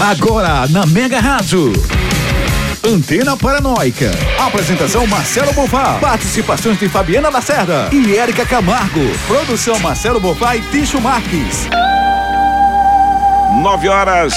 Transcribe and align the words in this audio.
Agora 0.00 0.66
na 0.70 0.86
Mega 0.86 1.20
Rádio. 1.20 1.74
Antena 2.82 3.36
Paranoica. 3.36 4.10
Apresentação 4.38 5.06
Marcelo 5.06 5.52
Bonfá. 5.52 5.98
Participações 6.00 6.78
de 6.78 6.88
Fabiana 6.88 7.28
Lacerda 7.28 7.90
e 7.92 8.16
Érica 8.16 8.46
Camargo. 8.46 9.00
Produção 9.26 9.78
Marcelo 9.80 10.18
Bonfá 10.18 10.56
e 10.56 10.62
Ticho 10.70 10.98
Marques. 11.02 11.68
9 13.62 13.88
horas, 13.90 14.32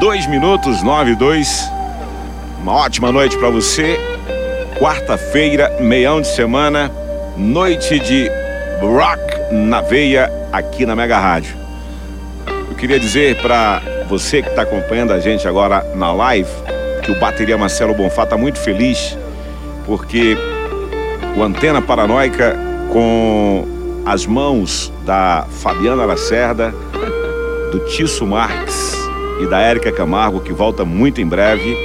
2 0.00 0.26
minutos, 0.26 0.82
9 0.82 1.10
e 1.10 1.16
2. 1.16 1.70
Uma 2.62 2.72
ótima 2.72 3.12
noite 3.12 3.36
para 3.36 3.50
você. 3.50 4.00
Quarta-feira, 4.78 5.76
meião 5.80 6.22
de 6.22 6.28
semana, 6.28 6.90
noite 7.36 7.98
de 7.98 8.30
rock 8.80 9.20
na 9.52 9.82
veia 9.82 10.32
aqui 10.50 10.86
na 10.86 10.96
Mega 10.96 11.18
Rádio. 11.18 11.69
Queria 12.80 12.98
dizer 12.98 13.36
para 13.42 13.82
você 14.08 14.40
que 14.40 14.48
está 14.48 14.62
acompanhando 14.62 15.12
a 15.12 15.20
gente 15.20 15.46
agora 15.46 15.84
na 15.94 16.10
live 16.14 16.48
que 17.04 17.12
o 17.12 17.20
bateria 17.20 17.58
Marcelo 17.58 17.92
Bonfá 17.92 18.22
está 18.22 18.38
muito 18.38 18.58
feliz 18.58 19.18
porque 19.84 20.34
o 21.36 21.42
Antena 21.42 21.82
Paranoica 21.82 22.56
com 22.90 23.66
as 24.06 24.24
mãos 24.24 24.90
da 25.04 25.46
Fabiana 25.60 26.06
Lacerda, 26.06 26.74
do 27.70 27.80
Tisso 27.80 28.26
Marques 28.26 28.94
e 29.42 29.46
da 29.46 29.60
Érica 29.60 29.92
Camargo, 29.92 30.40
que 30.40 30.52
volta 30.54 30.82
muito 30.82 31.20
em 31.20 31.26
breve. 31.26 31.76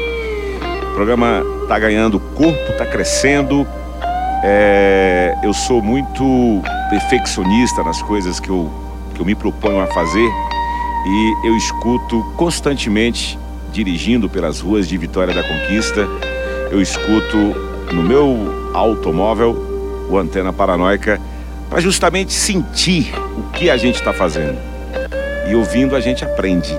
O 0.92 0.96
programa 0.96 1.44
está 1.62 1.78
ganhando 1.78 2.22
corpo, 2.22 2.72
está 2.72 2.86
crescendo. 2.86 3.68
É, 4.46 5.36
eu 5.44 5.54
sou 5.54 5.82
muito 5.82 6.64
perfeccionista 6.90 7.84
nas 7.84 8.02
coisas 8.02 8.40
que 8.40 8.50
eu, 8.50 8.72
que 9.14 9.20
eu 9.20 9.26
me 9.26 9.36
proponho 9.36 9.82
a 9.82 9.88
fazer 9.88 10.45
e 11.06 11.48
eu 11.48 11.56
escuto 11.56 12.24
constantemente 12.36 13.38
dirigindo 13.72 14.30
pelas 14.30 14.60
ruas 14.60 14.88
de 14.88 14.98
Vitória 14.98 15.34
da 15.34 15.44
Conquista. 15.44 16.08
Eu 16.72 16.82
escuto 16.82 17.38
no 17.94 18.02
meu 18.02 18.72
automóvel 18.74 20.08
o 20.10 20.18
Antena 20.18 20.52
Paranoica 20.52 21.20
para 21.70 21.80
justamente 21.80 22.34
sentir 22.34 23.14
o 23.38 23.44
que 23.52 23.70
a 23.70 23.78
gente 23.78 23.96
está 23.96 24.14
fazendo. 24.14 24.58
E 25.48 25.54
ouvindo 25.54 25.96
a 25.96 26.00
gente 26.00 26.24
aprende. 26.24 26.76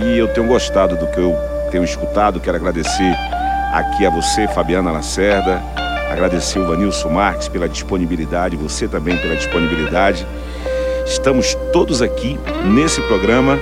E 0.00 0.18
eu 0.18 0.28
tenho 0.28 0.46
gostado 0.46 0.96
do 0.96 1.06
que 1.08 1.18
eu 1.18 1.36
tenho 1.70 1.84
escutado. 1.84 2.40
Quero 2.40 2.56
agradecer 2.56 3.14
aqui 3.72 4.06
a 4.06 4.10
você, 4.10 4.46
Fabiana 4.48 4.90
Lacerda, 4.90 5.62
agradecer 6.10 6.58
o 6.60 6.66
Vanilson 6.66 7.10
Marques 7.10 7.48
pela 7.48 7.68
disponibilidade, 7.68 8.56
você 8.56 8.86
também 8.86 9.18
pela 9.18 9.36
disponibilidade. 9.36 10.26
Estamos 11.06 11.54
todos 11.72 12.00
aqui 12.00 12.38
nesse 12.64 13.00
programa. 13.02 13.58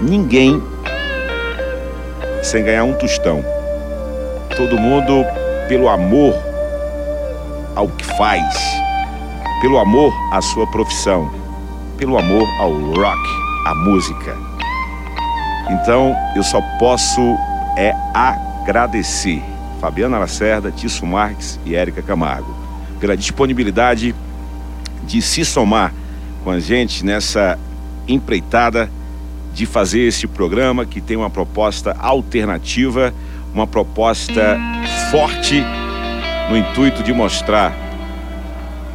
Ninguém 0.00 0.62
sem 2.42 2.64
ganhar 2.64 2.84
um 2.84 2.94
tostão. 2.94 3.44
Todo 4.56 4.78
mundo 4.78 5.24
pelo 5.68 5.88
amor 5.88 6.34
ao 7.76 7.86
que 7.88 8.04
faz, 8.16 8.54
pelo 9.60 9.78
amor 9.78 10.12
à 10.32 10.40
sua 10.40 10.66
profissão, 10.70 11.30
pelo 11.98 12.18
amor 12.18 12.48
ao 12.58 12.72
rock, 12.72 13.20
à 13.66 13.74
música. 13.74 14.36
Então 15.70 16.16
eu 16.34 16.42
só 16.42 16.60
posso 16.78 17.20
é 17.76 17.94
agradecer 18.14 19.42
Fabiana 19.80 20.18
Lacerda, 20.18 20.70
Tisso 20.70 21.06
Marques 21.06 21.60
e 21.64 21.76
Érica 21.76 22.02
Camargo 22.02 22.54
pela 22.98 23.16
disponibilidade 23.16 24.14
de 25.04 25.22
se 25.22 25.44
somar 25.44 25.92
com 26.42 26.50
a 26.50 26.58
gente 26.58 27.04
nessa 27.04 27.58
empreitada 28.06 28.90
de 29.52 29.66
fazer 29.66 30.00
esse 30.00 30.26
programa 30.26 30.84
que 30.84 31.00
tem 31.00 31.16
uma 31.16 31.30
proposta 31.30 31.96
alternativa, 31.98 33.12
uma 33.52 33.66
proposta 33.66 34.58
forte 35.10 35.62
no 36.48 36.56
intuito 36.56 37.02
de 37.02 37.12
mostrar 37.12 37.74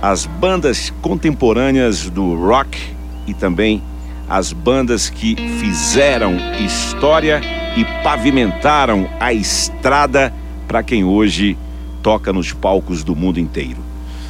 as 0.02 0.26
bandas 0.26 0.94
contemporâneas 1.02 2.10
do 2.10 2.36
rock 2.36 2.80
e 3.28 3.34
também 3.34 3.82
as 4.30 4.54
bandas 4.54 5.10
que 5.10 5.36
fizeram 5.60 6.36
história 6.60 7.42
e 7.76 7.86
pavimentaram 8.04 9.08
a 9.20 9.34
estrada 9.34 10.34
para 10.68 10.82
quem 10.84 11.04
hoje 11.04 11.58
toca 12.02 12.32
nos 12.34 12.54
palcos 12.54 13.04
do 13.04 13.16
mundo 13.16 13.40
inteiro. 13.40 13.78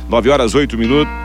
9 0.09 0.29
horas 0.29 0.53
8 0.53 0.78
minutos. 0.78 1.25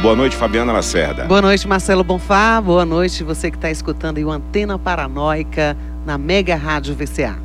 Boa 0.00 0.16
noite, 0.16 0.36
Fabiana 0.36 0.72
Lacerda. 0.72 1.24
Boa 1.24 1.42
noite, 1.42 1.68
Marcelo 1.68 2.02
Bonfá. 2.02 2.60
Boa 2.60 2.84
noite, 2.84 3.22
você 3.22 3.50
que 3.50 3.56
está 3.56 3.70
escutando 3.70 4.16
aí 4.16 4.24
o 4.24 4.30
Antena 4.30 4.78
Paranoica 4.78 5.76
na 6.06 6.16
Mega 6.16 6.56
Rádio 6.56 6.94
VCA. 6.94 7.36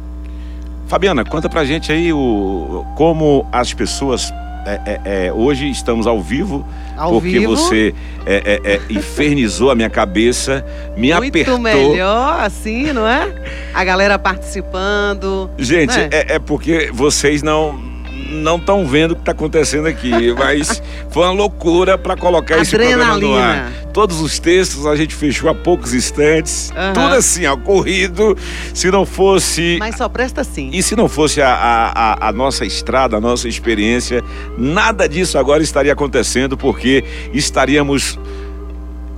Fabiana, 0.88 1.26
conta 1.26 1.50
pra 1.50 1.66
gente 1.66 1.92
aí 1.92 2.14
o, 2.14 2.86
como 2.96 3.46
as 3.52 3.74
pessoas 3.74 4.32
é, 4.66 4.82
é, 4.86 5.28
é, 5.28 5.34
hoje 5.34 5.70
estamos 5.70 6.08
ao 6.08 6.22
vivo, 6.22 6.66
Ao 6.98 7.12
porque 7.12 7.40
vivo. 7.40 7.56
você 7.56 7.94
é, 8.26 8.60
é, 8.64 8.74
é, 8.76 8.82
infernizou 8.90 9.70
a 9.70 9.76
minha 9.76 9.90
cabeça, 9.90 10.66
me 10.96 11.14
Muito 11.14 11.30
apertou. 11.30 11.58
melhor, 11.60 12.40
assim, 12.42 12.94
não 12.94 13.08
é? 13.08 13.34
A 13.74 13.84
galera 13.84 14.20
participando. 14.20 15.50
Gente, 15.58 15.98
né? 15.98 16.10
é 16.12 16.40
porque 16.40 16.92
vocês 16.94 17.42
não 17.42 17.89
não 18.30 18.58
estão 18.58 18.86
vendo 18.86 19.12
o 19.12 19.16
que 19.16 19.22
está 19.22 19.32
acontecendo 19.32 19.88
aqui, 19.88 20.34
mas 20.38 20.82
foi 21.10 21.24
uma 21.24 21.32
loucura 21.32 21.98
para 21.98 22.16
colocar 22.16 22.58
esse 22.60 22.76
programa 22.76 23.18
no 23.18 23.36
ar. 23.36 23.42
Adrenalina. 23.50 23.90
Todos 23.94 24.22
os 24.22 24.38
textos 24.40 24.86
a 24.86 24.96
gente 24.96 25.16
fechou 25.16 25.50
há 25.50 25.56
poucos 25.56 25.94
instantes, 25.94 26.72
Aham. 26.76 26.94
tudo 26.94 27.16
assim, 27.16 27.46
ó, 27.48 27.58
corrido. 27.58 28.38
Se 28.74 28.90
não 28.92 29.06
fosse 29.06 29.78
Mas 29.80 29.96
só 29.96 30.08
presta 30.08 30.44
sim. 30.44 30.70
E 30.72 30.82
se 30.84 30.96
não 30.96 31.10
fosse 31.10 31.42
a, 31.42 31.50
a, 31.54 31.90
a- 32.14 32.30
a 32.30 32.32
nossa 32.32 32.64
estrada, 32.66 33.18
a 33.18 33.20
nossa 33.20 33.48
experiência, 33.48 34.24
nada 34.58 35.10
disso 35.10 35.38
agora 35.38 35.64
estaria 35.64 35.92
acontecendo, 35.92 36.56
porque 36.56 37.04
estaríamos 37.34 38.20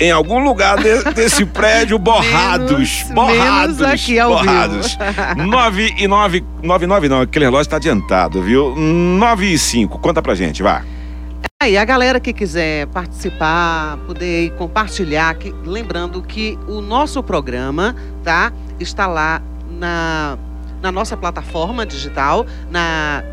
em 0.01 0.11
algum 0.11 0.39
lugar 0.43 0.77
de- 0.77 1.03
desse 1.13 1.45
prédio 1.47 1.97
borrados. 1.99 3.03
Menos- 3.03 3.11
borrados. 3.13 3.77
menos 3.77 3.81
aqui 3.93 4.19
ao 4.19 4.31
vivo. 4.39 4.45
borrados. 4.51 4.97
9 5.37 5.93
e 5.97 6.07
9. 6.07 6.43
9 6.63 6.83
e 6.85 6.87
9 6.87 7.07
não, 7.09 7.21
aquele 7.21 7.45
relógio 7.45 7.61
está 7.61 7.77
adiantado, 7.77 8.41
viu? 8.41 8.75
9 8.75 9.45
e 9.53 9.57
5. 9.57 9.99
Conta 9.99 10.21
pra 10.21 10.33
gente, 10.35 10.61
vá. 10.63 10.83
Aí, 11.61 11.77
a 11.77 11.85
galera 11.85 12.19
que 12.19 12.33
quiser 12.33 12.87
participar, 12.87 13.95
poder 14.07 14.51
compartilhar, 14.55 15.35
que- 15.35 15.53
lembrando 15.63 16.19
que 16.23 16.57
o 16.67 16.81
nosso 16.81 17.21
programa, 17.21 17.95
tá? 18.23 18.51
Está 18.79 19.05
lá 19.05 19.39
na, 19.69 20.39
na 20.81 20.91
nossa 20.91 21.15
plataforma 21.15 21.85
digital, 21.85 22.47
na 22.71 23.23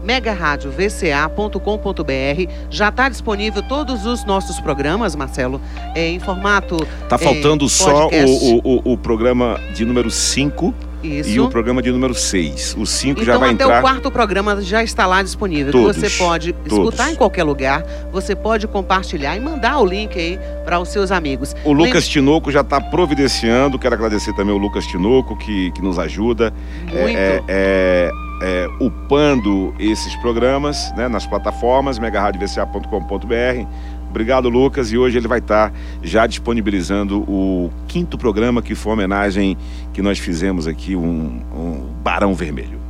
www.megaradiovca.com.br. 0.00 2.52
Já 2.70 2.88
está 2.88 3.08
disponível 3.08 3.62
todos 3.62 4.04
os 4.06 4.24
nossos 4.24 4.58
programas, 4.60 5.14
Marcelo, 5.14 5.60
é, 5.94 6.08
em 6.08 6.18
formato. 6.18 6.76
Tá 7.08 7.14
é, 7.16 7.18
faltando 7.18 7.68
só 7.68 8.08
o, 8.08 8.60
o, 8.64 8.92
o 8.92 8.98
programa 8.98 9.60
de 9.74 9.84
número 9.84 10.10
5 10.10 10.74
Isso. 11.02 11.30
e 11.30 11.40
o 11.40 11.48
programa 11.48 11.80
de 11.82 11.90
número 11.90 12.14
6. 12.14 12.76
O 12.78 12.84
5 12.86 13.24
já 13.24 13.32
Então, 13.32 13.40
vai 13.40 13.54
até 13.54 13.64
entrar. 13.64 13.78
o 13.78 13.80
quarto 13.82 14.10
programa 14.10 14.60
já 14.60 14.82
está 14.82 15.06
lá 15.06 15.22
disponível. 15.22 15.72
Todos, 15.72 15.96
você 15.96 16.10
pode 16.10 16.52
todos. 16.52 16.72
escutar 16.72 17.10
em 17.12 17.14
qualquer 17.14 17.44
lugar, 17.44 17.84
você 18.12 18.34
pode 18.36 18.66
compartilhar 18.66 19.36
e 19.36 19.40
mandar 19.40 19.78
o 19.78 19.86
link 19.86 20.18
aí 20.18 20.38
para 20.64 20.78
os 20.78 20.88
seus 20.88 21.10
amigos. 21.10 21.54
O 21.64 21.72
Lucas 21.72 22.06
Tinoco 22.06 22.50
já 22.50 22.60
está 22.60 22.80
providenciando. 22.80 23.78
Quero 23.78 23.94
agradecer 23.94 24.34
também 24.34 24.52
ao 24.52 24.58
Lucas 24.58 24.86
Tinoco, 24.86 25.36
que, 25.36 25.70
que 25.72 25.82
nos 25.82 25.98
ajuda, 25.98 26.52
Muito. 26.82 26.96
é, 26.98 27.42
é, 27.48 28.10
é, 28.42 28.66
upando 28.80 29.74
esses 29.78 30.14
programas 30.16 30.92
né, 30.96 31.08
nas 31.08 31.26
plataformas, 31.26 31.98
megaradiovca.com.br. 31.98 33.66
Obrigado, 34.10 34.48
Lucas. 34.48 34.90
E 34.92 34.98
hoje 34.98 35.18
ele 35.18 35.28
vai 35.28 35.38
estar 35.38 35.72
já 36.02 36.26
disponibilizando 36.26 37.20
o 37.20 37.70
quinto 37.86 38.18
programa, 38.18 38.60
que 38.60 38.74
foi 38.74 38.90
uma 38.90 38.94
homenagem 38.94 39.56
que 39.92 40.00
nós 40.02 40.18
fizemos 40.18 40.66
aqui, 40.66 40.96
um, 40.96 41.40
um 41.54 41.86
Barão 42.02 42.34
Vermelho. 42.34 42.80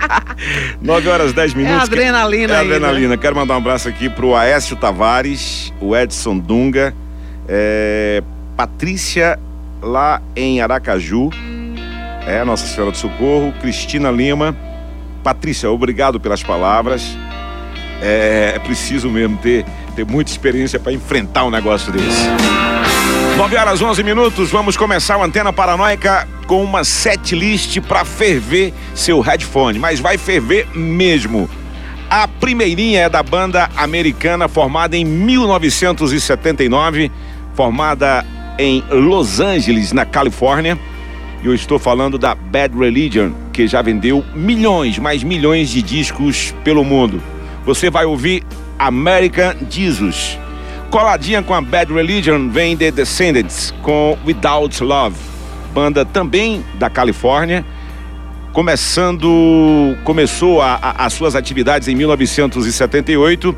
9 0.80 1.08
horas 1.08 1.32
10 1.32 1.52
é 1.52 1.56
minutos. 1.56 1.82
adrenalina 1.84 2.54
É 2.54 2.58
aí, 2.60 2.68
né? 2.68 2.74
adrenalina. 2.76 3.16
Quero 3.16 3.36
mandar 3.36 3.54
um 3.54 3.58
abraço 3.58 3.88
aqui 3.88 4.08
pro 4.08 4.34
Aécio 4.34 4.76
Tavares, 4.76 5.72
o 5.80 5.96
Edson 5.96 6.38
Dunga, 6.38 6.94
é, 7.48 8.22
Patrícia 8.56 9.38
lá 9.80 10.20
em 10.36 10.60
Aracaju, 10.60 11.30
é 12.26 12.44
Nossa 12.44 12.66
Senhora 12.66 12.92
do 12.92 12.96
Socorro, 12.96 13.52
Cristina 13.60 14.10
Lima, 14.10 14.56
Patrícia, 15.22 15.70
obrigado 15.70 16.18
pelas 16.20 16.42
palavras. 16.42 17.16
É, 18.00 18.54
é 18.56 18.58
preciso 18.58 19.08
mesmo 19.08 19.36
ter, 19.38 19.64
ter 19.94 20.04
muita 20.04 20.30
experiência 20.30 20.80
para 20.80 20.92
enfrentar 20.92 21.44
um 21.44 21.50
negócio 21.50 21.92
desse. 21.92 22.26
9 23.42 23.56
horas 23.56 23.82
11 23.82 24.04
minutos, 24.04 24.52
vamos 24.52 24.76
começar 24.76 25.18
o 25.18 25.22
Antena 25.24 25.52
Paranoica 25.52 26.28
com 26.46 26.62
uma 26.62 26.84
set 26.84 27.34
list 27.34 27.80
para 27.80 28.04
ferver 28.04 28.72
seu 28.94 29.20
headphone, 29.20 29.80
mas 29.80 29.98
vai 29.98 30.16
ferver 30.16 30.68
mesmo. 30.72 31.50
A 32.08 32.28
primeirinha 32.28 33.00
é 33.00 33.08
da 33.08 33.20
banda 33.20 33.68
americana 33.76 34.46
formada 34.46 34.96
em 34.96 35.04
1979, 35.04 37.10
formada 37.52 38.24
em 38.60 38.84
Los 38.88 39.40
Angeles, 39.40 39.90
na 39.90 40.04
Califórnia. 40.04 40.78
E 41.42 41.46
eu 41.46 41.52
estou 41.52 41.80
falando 41.80 42.16
da 42.16 42.36
Bad 42.36 42.78
Religion, 42.78 43.32
que 43.52 43.66
já 43.66 43.82
vendeu 43.82 44.24
milhões, 44.36 45.00
mais 45.00 45.24
milhões 45.24 45.68
de 45.68 45.82
discos 45.82 46.54
pelo 46.62 46.84
mundo. 46.84 47.20
Você 47.66 47.90
vai 47.90 48.04
ouvir 48.04 48.44
American 48.78 49.54
Jesus. 49.68 50.38
Coladinha 50.92 51.42
com 51.42 51.54
a 51.54 51.60
Bad 51.62 51.90
Religion 51.90 52.50
vem 52.50 52.76
The 52.76 52.90
Descendants 52.90 53.72
com 53.80 54.18
Without 54.26 54.84
Love, 54.84 55.16
banda 55.72 56.04
também 56.04 56.62
da 56.74 56.90
Califórnia. 56.90 57.64
Começando, 58.52 59.96
começou 60.04 60.60
a, 60.60 60.74
a, 60.74 61.06
as 61.06 61.14
suas 61.14 61.34
atividades 61.34 61.88
em 61.88 61.94
1978 61.94 63.56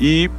e 0.00 0.30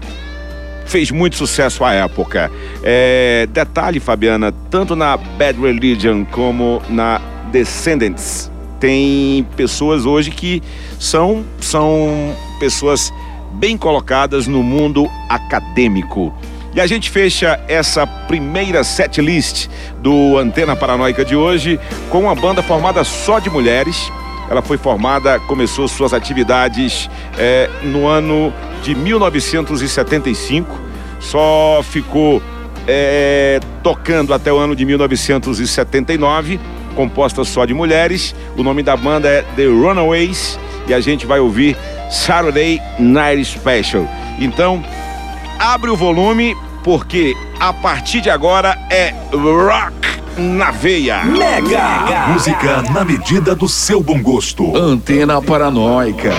fez 0.86 1.12
muito 1.12 1.36
sucesso 1.36 1.83
à 1.83 1.92
época. 1.92 2.50
É, 2.81 3.45
detalhe, 3.51 4.00
Fabiana, 4.00 4.54
tanto 4.69 4.95
na 4.95 5.18
Bad 5.18 5.60
Religion 5.60 6.24
como 6.24 6.81
na 6.88 7.19
Descendants, 7.51 8.50
tem 8.80 9.45
pessoas 9.57 10.06
hoje 10.06 10.31
que 10.31 10.63
são, 10.98 11.44
são 11.60 12.34
pessoas 12.57 13.12
bem 13.53 13.77
colocadas 13.77 14.48
no 14.48 14.63
mundo 14.63 15.09
acadêmico. 15.30 16.33
E 16.74 16.80
a 16.80 16.88
gente 16.88 17.09
fecha 17.09 17.59
essa 17.68 18.07
primeira 18.07 18.83
set 18.83 19.21
list 19.21 19.68
do 20.00 20.38
Antena 20.38 20.75
Paranoica 20.75 21.25
de 21.25 21.36
hoje 21.36 21.77
com 22.09 22.21
uma 22.21 22.36
banda 22.36 22.63
formada 22.63 23.03
só 23.03 23.39
de 23.39 23.50
mulheres. 23.50 24.09
Ela 24.50 24.62
foi 24.62 24.77
formada, 24.77 25.39
começou 25.42 25.88
suas 25.88 26.13
atividades 26.13 27.09
é, 27.38 27.69
no 27.83 28.07
ano 28.07 28.53
de 28.83 28.95
1975, 28.95 30.80
só 31.19 31.81
ficou 31.83 32.42
é, 32.88 33.59
tocando 33.83 34.33
até 34.33 34.51
o 34.51 34.57
ano 34.57 34.75
de 34.75 34.86
1979, 34.86 36.59
composta 36.95 37.44
só 37.44 37.65
de 37.65 37.74
mulheres. 37.74 38.36
O 38.57 38.63
nome 38.63 38.81
da 38.81 38.95
banda 38.98 39.27
é 39.30 39.42
The 39.56 39.65
Runaways 39.65 40.59
e 40.88 40.94
a 40.94 41.00
gente 41.00 41.25
vai 41.25 41.39
ouvir 41.39 41.77
Saturday 42.12 42.81
Night 43.00 43.46
Special. 43.46 44.08
Então, 44.38 44.84
abre 45.58 45.90
o 45.90 45.96
volume 45.96 46.56
porque 46.84 47.34
a 47.60 47.72
partir 47.72 48.22
de 48.22 48.30
agora 48.30 48.78
é 48.90 49.13
rock 49.31 50.22
na 50.38 50.72
veia. 50.72 51.24
Mega! 51.24 52.28
Música 52.28 52.81
na 52.92 53.04
medida 53.06 53.56
do 53.56 53.68
seu 53.68 54.02
bom 54.02 54.22
gosto. 54.22 54.75
Antena 54.75 55.42
Paranoica. 55.42 56.31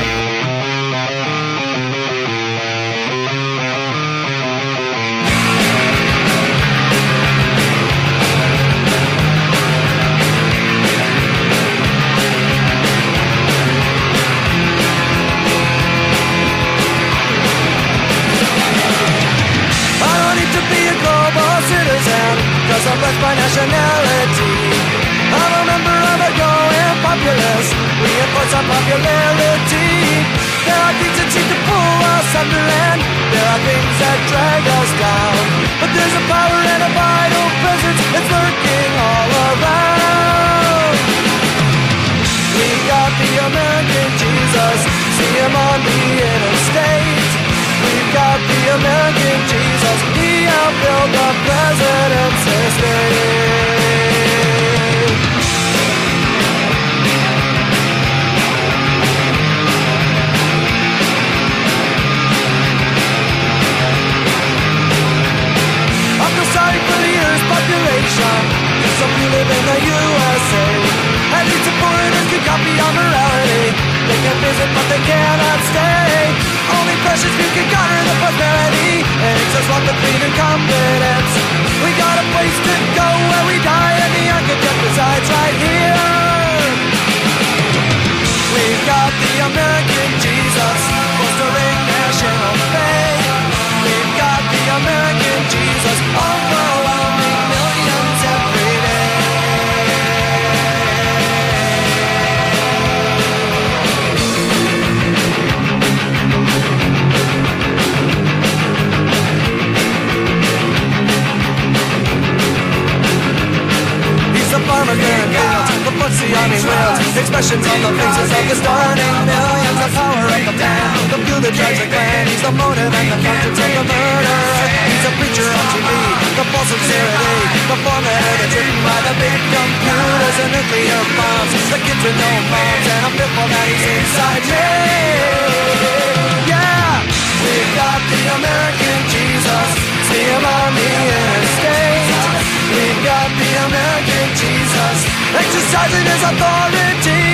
Rising 145.82 146.06
his 146.06 146.22
authority. 146.22 147.26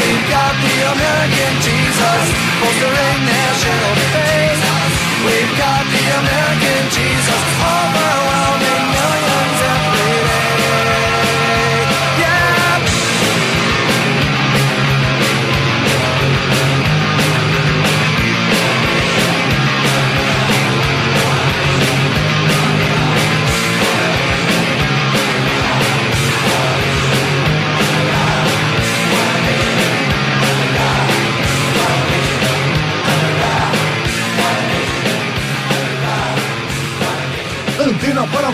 We've 0.00 0.24
got 0.32 0.54
the 0.64 0.76
American 0.96 1.52
Jesus, 1.60 2.24
bolstering 2.56 3.20
national 3.28 3.92
faith. 4.16 4.64
We've 5.26 5.54
got 5.60 5.84
the 5.84 6.04
American 6.24 6.82
Jesus. 6.88 7.95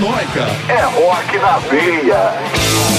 Paranoica. 0.02 0.46
É 0.68 0.82
rock 0.82 1.38
na 1.38 1.58
veia. 1.58 2.91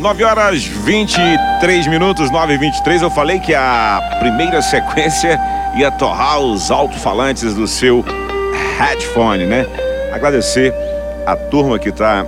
9 0.00 0.24
horas 0.24 0.64
23 0.64 1.86
minutos, 1.86 2.30
9 2.30 2.54
e 2.54 2.58
23 2.58 3.02
Eu 3.02 3.10
falei 3.10 3.38
que 3.38 3.54
a 3.54 4.00
primeira 4.18 4.62
sequência 4.62 5.38
ia 5.76 5.90
torrar 5.90 6.40
os 6.40 6.70
alto-falantes 6.70 7.54
do 7.54 7.68
seu 7.68 8.02
headphone, 8.78 9.44
né? 9.44 9.66
Agradecer 10.10 10.74
a 11.26 11.36
turma 11.36 11.78
que 11.78 11.90
está 11.90 12.24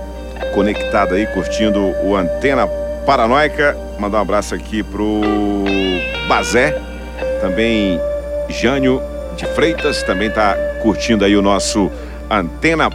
conectada 0.53 1.15
aí, 1.15 1.25
curtindo 1.25 1.79
o 2.03 2.15
Antena 2.15 2.67
Paranoica. 3.07 3.75
Mandar 3.97 4.19
um 4.19 4.21
abraço 4.21 4.53
aqui 4.53 4.83
pro 4.83 5.21
Bazé, 6.27 6.79
também 7.41 7.99
Jânio 8.49 9.01
de 9.35 9.47
Freitas, 9.47 10.03
também 10.03 10.29
tá 10.29 10.55
curtindo 10.83 11.25
aí 11.25 11.35
o 11.35 11.41
nosso 11.41 11.91
Antena 12.29 12.89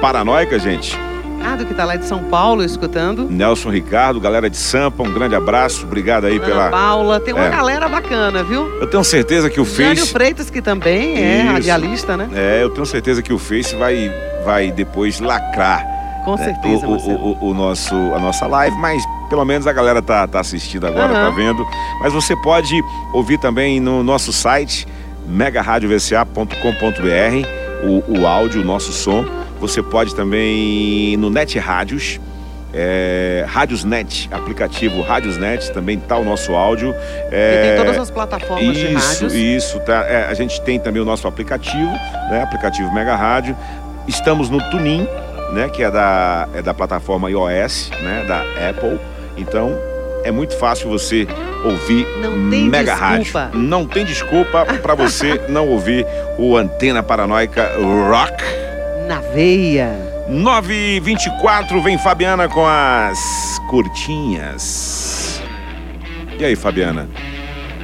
Paranoica, 0.00 0.58
gente. 0.58 0.98
Ricardo, 1.44 1.66
que 1.66 1.72
está 1.72 1.84
lá 1.84 1.96
de 1.96 2.06
São 2.06 2.24
Paulo 2.24 2.64
escutando. 2.64 3.28
Nelson 3.30 3.68
Ricardo, 3.68 4.18
galera 4.18 4.48
de 4.48 4.56
Sampa, 4.56 5.02
um 5.02 5.12
grande 5.12 5.34
abraço. 5.34 5.84
Obrigado 5.84 6.24
aí 6.24 6.36
Ana 6.38 6.46
pela. 6.46 6.70
Paula, 6.70 7.20
tem 7.20 7.34
uma 7.34 7.44
É. 7.44 7.50
galera 7.50 7.86
bacana, 7.86 8.42
viu? 8.42 8.66
Eu 8.80 8.86
tenho 8.86 9.04
certeza 9.04 9.50
que 9.50 9.60
o 9.60 9.64
Jânio 9.64 9.96
Face. 9.98 10.10
Freitas, 10.12 10.48
que 10.48 10.62
também 10.62 11.18
é 11.22 11.42
Isso. 11.42 11.52
radialista, 11.52 12.16
né? 12.16 12.30
É, 12.34 12.62
eu 12.62 12.70
tenho 12.70 12.86
certeza 12.86 13.20
que 13.20 13.30
o 13.30 13.38
Face 13.38 13.76
vai, 13.76 14.10
vai 14.42 14.72
depois 14.72 15.20
lacrar 15.20 15.84
Com 16.24 16.34
né, 16.36 16.44
certeza, 16.44 16.86
o, 16.86 16.96
o, 16.96 17.38
o, 17.42 17.50
o 17.50 17.54
nosso, 17.54 17.94
a 17.94 18.18
nossa 18.18 18.46
live, 18.46 18.74
mas 18.78 19.02
pelo 19.28 19.44
menos 19.44 19.66
a 19.66 19.72
galera 19.74 20.00
tá, 20.00 20.26
tá 20.26 20.40
assistindo 20.40 20.86
agora, 20.86 21.12
Aham. 21.12 21.28
tá 21.28 21.36
vendo. 21.36 21.66
Mas 22.00 22.14
você 22.14 22.34
pode 22.36 22.74
ouvir 23.12 23.36
também 23.36 23.80
no 23.80 24.02
nosso 24.02 24.32
site, 24.32 24.88
megaradiovca.com.br, 25.26 27.86
o, 27.86 28.18
o 28.20 28.26
áudio, 28.26 28.62
o 28.62 28.64
nosso 28.64 28.94
som. 28.94 29.26
Você 29.64 29.82
pode 29.82 30.14
também 30.14 31.16
no 31.16 31.30
Net 31.30 31.58
Rádios, 31.58 32.20
é, 32.74 33.46
Rádios 33.48 33.82
Net, 33.82 34.28
aplicativo 34.30 35.00
Rádios 35.00 35.38
Net, 35.38 35.72
também 35.72 35.98
tá 35.98 36.18
o 36.18 36.24
nosso 36.24 36.52
áudio. 36.52 36.94
E 37.30 37.34
É, 37.34 37.74
tem 37.76 37.84
todas 37.86 37.98
as 38.02 38.10
plataformas 38.10 38.76
de 38.76 38.92
isso, 38.92 39.08
rádios. 39.24 39.32
isso, 39.34 39.80
tá. 39.80 40.04
É, 40.06 40.26
a 40.28 40.34
gente 40.34 40.60
tem 40.60 40.78
também 40.78 41.00
o 41.00 41.04
nosso 41.04 41.26
aplicativo, 41.26 41.90
né? 42.30 42.42
Aplicativo 42.42 42.92
Mega 42.92 43.16
Rádio. 43.16 43.56
Estamos 44.06 44.50
no 44.50 44.60
Tunin, 44.70 45.08
né? 45.54 45.70
Que 45.72 45.82
é 45.82 45.90
da, 45.90 46.46
é 46.54 46.60
da 46.60 46.74
plataforma 46.74 47.30
iOS, 47.30 47.90
né? 48.02 48.22
Da 48.28 48.42
Apple. 48.68 49.00
Então 49.34 49.78
é 50.24 50.30
muito 50.30 50.54
fácil 50.58 50.90
você 50.90 51.26
ouvir 51.64 52.06
Não 52.20 52.50
tem 52.50 52.68
Mega 52.68 52.92
desculpa. 52.94 53.40
Rádio. 53.44 53.58
Não 53.60 53.86
tem 53.86 54.04
desculpa 54.04 54.66
para 54.82 54.94
você 54.94 55.40
não 55.48 55.66
ouvir 55.68 56.06
o 56.36 56.54
Antena 56.54 57.02
Paranoica 57.02 57.72
Rock. 58.10 58.44
Na 59.06 59.20
veia. 59.20 59.90
924 60.28 61.82
vem 61.82 61.98
Fabiana 61.98 62.48
com 62.48 62.64
as 62.66 63.18
curtinhas. 63.68 65.42
E 66.38 66.44
aí, 66.44 66.56
Fabiana? 66.56 67.08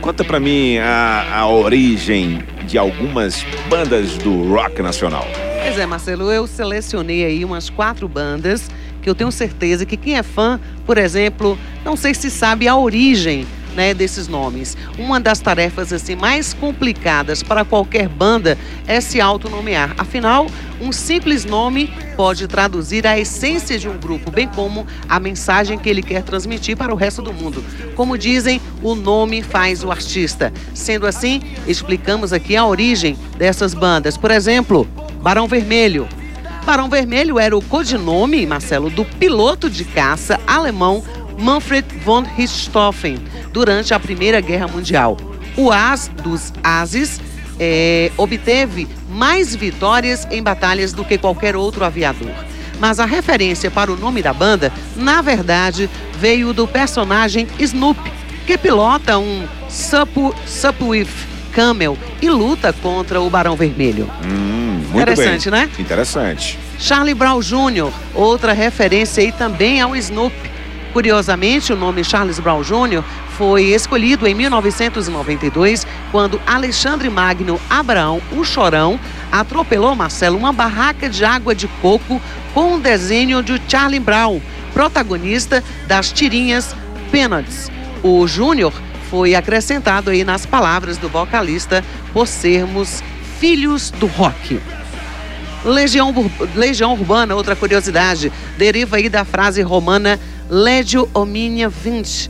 Conta 0.00 0.24
pra 0.24 0.40
mim 0.40 0.78
a, 0.78 1.40
a 1.40 1.46
origem 1.46 2.42
de 2.64 2.78
algumas 2.78 3.44
bandas 3.68 4.16
do 4.18 4.48
rock 4.48 4.80
nacional. 4.80 5.26
Pois 5.62 5.78
é, 5.78 5.84
Marcelo, 5.84 6.32
eu 6.32 6.46
selecionei 6.46 7.24
aí 7.24 7.44
umas 7.44 7.68
quatro 7.68 8.08
bandas 8.08 8.70
que 9.02 9.10
eu 9.10 9.14
tenho 9.14 9.30
certeza 9.30 9.84
que 9.84 9.96
quem 9.96 10.16
é 10.16 10.22
fã, 10.22 10.58
por 10.86 10.96
exemplo, 10.96 11.58
não 11.84 11.96
sei 11.96 12.14
se 12.14 12.30
sabe 12.30 12.66
a 12.66 12.76
origem 12.76 13.46
né, 13.80 13.94
desses 13.94 14.28
nomes. 14.28 14.76
Uma 14.98 15.18
das 15.18 15.40
tarefas 15.40 15.90
assim 15.90 16.14
mais 16.14 16.52
complicadas 16.52 17.42
para 17.42 17.64
qualquer 17.64 18.10
banda 18.10 18.58
é 18.86 19.00
se 19.00 19.22
autonomear. 19.22 19.94
Afinal, 19.96 20.48
um 20.82 20.92
simples 20.92 21.46
nome 21.46 21.90
pode 22.14 22.46
traduzir 22.46 23.06
a 23.06 23.18
essência 23.18 23.78
de 23.78 23.88
um 23.88 23.96
grupo, 23.96 24.30
bem 24.30 24.46
como 24.48 24.86
a 25.08 25.18
mensagem 25.18 25.78
que 25.78 25.88
ele 25.88 26.02
quer 26.02 26.22
transmitir 26.22 26.76
para 26.76 26.92
o 26.92 26.96
resto 26.96 27.22
do 27.22 27.32
mundo. 27.32 27.64
Como 27.96 28.18
dizem, 28.18 28.60
o 28.82 28.94
nome 28.94 29.42
faz 29.42 29.82
o 29.82 29.90
artista. 29.90 30.52
Sendo 30.74 31.06
assim, 31.06 31.40
explicamos 31.66 32.34
aqui 32.34 32.56
a 32.56 32.66
origem 32.66 33.16
dessas 33.38 33.72
bandas. 33.72 34.14
Por 34.14 34.30
exemplo, 34.30 34.86
Barão 35.22 35.48
Vermelho. 35.48 36.06
Barão 36.66 36.90
Vermelho 36.90 37.38
era 37.38 37.56
o 37.56 37.62
codinome, 37.62 38.44
Marcelo, 38.46 38.90
do 38.90 39.06
piloto 39.06 39.70
de 39.70 39.86
caça 39.86 40.38
alemão 40.46 41.02
Manfred 41.40 41.86
von 42.04 42.22
Richthofen 42.36 43.18
durante 43.52 43.92
a 43.94 43.98
Primeira 43.98 44.40
Guerra 44.40 44.68
Mundial. 44.68 45.16
O 45.56 45.72
as 45.72 46.08
dos 46.22 46.52
ases 46.62 47.20
eh, 47.58 48.12
obteve 48.16 48.86
mais 49.10 49.54
vitórias 49.56 50.26
em 50.30 50.42
batalhas 50.42 50.92
do 50.92 51.04
que 51.04 51.18
qualquer 51.18 51.56
outro 51.56 51.84
aviador. 51.84 52.30
Mas 52.78 52.98
a 53.00 53.04
referência 53.04 53.70
para 53.70 53.92
o 53.92 53.96
nome 53.96 54.22
da 54.22 54.32
banda, 54.32 54.72
na 54.96 55.20
verdade, 55.20 55.90
veio 56.18 56.52
do 56.52 56.66
personagem 56.66 57.46
Snoopy, 57.58 58.10
que 58.46 58.56
pilota 58.56 59.18
um 59.18 59.44
Supu- 59.68 60.34
Sopwith 60.46 61.08
Camel 61.52 61.98
e 62.22 62.30
luta 62.30 62.72
contra 62.72 63.20
o 63.20 63.28
Barão 63.28 63.56
Vermelho. 63.56 64.08
Hum, 64.24 64.82
muito 64.90 65.10
Interessante, 65.10 65.50
bem. 65.50 65.60
né? 65.60 65.70
Interessante. 65.78 66.58
Charlie 66.78 67.12
Brown 67.14 67.40
Jr., 67.40 67.90
outra 68.14 68.52
referência 68.52 69.22
aí 69.22 69.32
também 69.32 69.80
ao 69.80 69.94
Snoopy. 69.96 70.49
Curiosamente, 70.92 71.72
o 71.72 71.76
nome 71.76 72.02
Charles 72.02 72.40
Brown 72.40 72.62
Jr. 72.62 73.04
foi 73.36 73.66
escolhido 73.66 74.26
em 74.26 74.34
1992, 74.34 75.86
quando 76.10 76.40
Alexandre 76.44 77.08
Magno 77.08 77.60
Abraão, 77.70 78.20
o 78.32 78.44
Chorão, 78.44 78.98
atropelou 79.30 79.94
Marcelo 79.94 80.36
uma 80.36 80.52
barraca 80.52 81.08
de 81.08 81.24
água 81.24 81.54
de 81.54 81.68
coco 81.80 82.20
com 82.52 82.74
um 82.74 82.80
desenho 82.80 83.40
de 83.42 83.60
Charlie 83.68 84.00
Brown, 84.00 84.40
protagonista 84.74 85.62
das 85.86 86.10
tirinhas 86.10 86.74
Peanuts. 87.12 87.70
O 88.02 88.26
Júnior 88.26 88.72
foi 89.08 89.34
acrescentado 89.34 90.10
aí 90.10 90.24
nas 90.24 90.44
palavras 90.44 90.96
do 90.96 91.08
vocalista 91.08 91.84
por 92.12 92.26
sermos 92.26 93.02
filhos 93.38 93.90
do 93.92 94.06
rock. 94.06 94.60
Legião, 95.64 96.14
Legião 96.54 96.92
Urbana, 96.92 97.34
outra 97.34 97.54
curiosidade, 97.54 98.32
deriva 98.56 98.96
aí 98.96 99.08
da 99.08 99.24
frase 99.24 99.60
romana 99.62 100.18
Legio 100.50 101.08
Omnia 101.14 101.68
Vinci. 101.68 102.28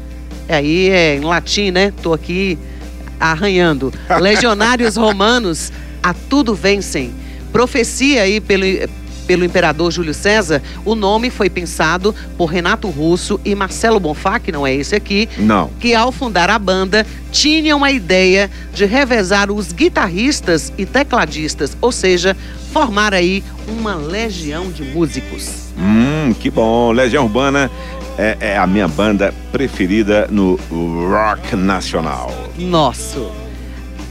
Aí 0.48 0.90
é 0.90 1.16
em 1.16 1.20
latim, 1.20 1.70
né? 1.70 1.92
Tô 2.02 2.12
aqui 2.12 2.58
arranhando. 3.18 3.92
Legionários 4.20 4.96
romanos 4.96 5.72
a 6.02 6.12
tudo 6.12 6.54
vencem. 6.54 7.12
Profecia 7.52 8.22
aí 8.22 8.40
pelo, 8.40 8.64
pelo 9.26 9.44
imperador 9.44 9.90
Júlio 9.90 10.12
César, 10.14 10.62
o 10.84 10.94
nome 10.94 11.30
foi 11.30 11.48
pensado 11.48 12.14
por 12.36 12.46
Renato 12.46 12.88
Russo 12.88 13.40
e 13.44 13.54
Marcelo 13.54 14.00
Bonfá, 14.00 14.38
que 14.38 14.52
não 14.52 14.66
é 14.66 14.74
esse 14.74 14.94
aqui, 14.94 15.28
Não. 15.38 15.70
que 15.80 15.94
ao 15.94 16.12
fundar 16.12 16.50
a 16.50 16.58
banda 16.58 17.06
tinham 17.32 17.84
a 17.84 17.90
ideia 17.90 18.50
de 18.74 18.84
revezar 18.84 19.50
os 19.50 19.72
guitarristas 19.72 20.72
e 20.76 20.84
tecladistas, 20.86 21.76
ou 21.80 21.92
seja, 21.92 22.36
formar 22.72 23.14
aí 23.14 23.42
uma 23.68 23.94
legião 23.94 24.70
de 24.70 24.82
músicos. 24.82 25.70
Hum, 25.78 26.34
que 26.38 26.50
bom. 26.50 26.92
Legião 26.92 27.24
Urbana 27.24 27.70
é, 28.20 28.36
é 28.52 28.56
a 28.58 28.66
minha 28.66 28.86
banda 28.86 29.32
preferida 29.50 30.28
no 30.30 30.58
rock 31.10 31.56
nacional. 31.56 32.30
Nosso. 32.58 33.30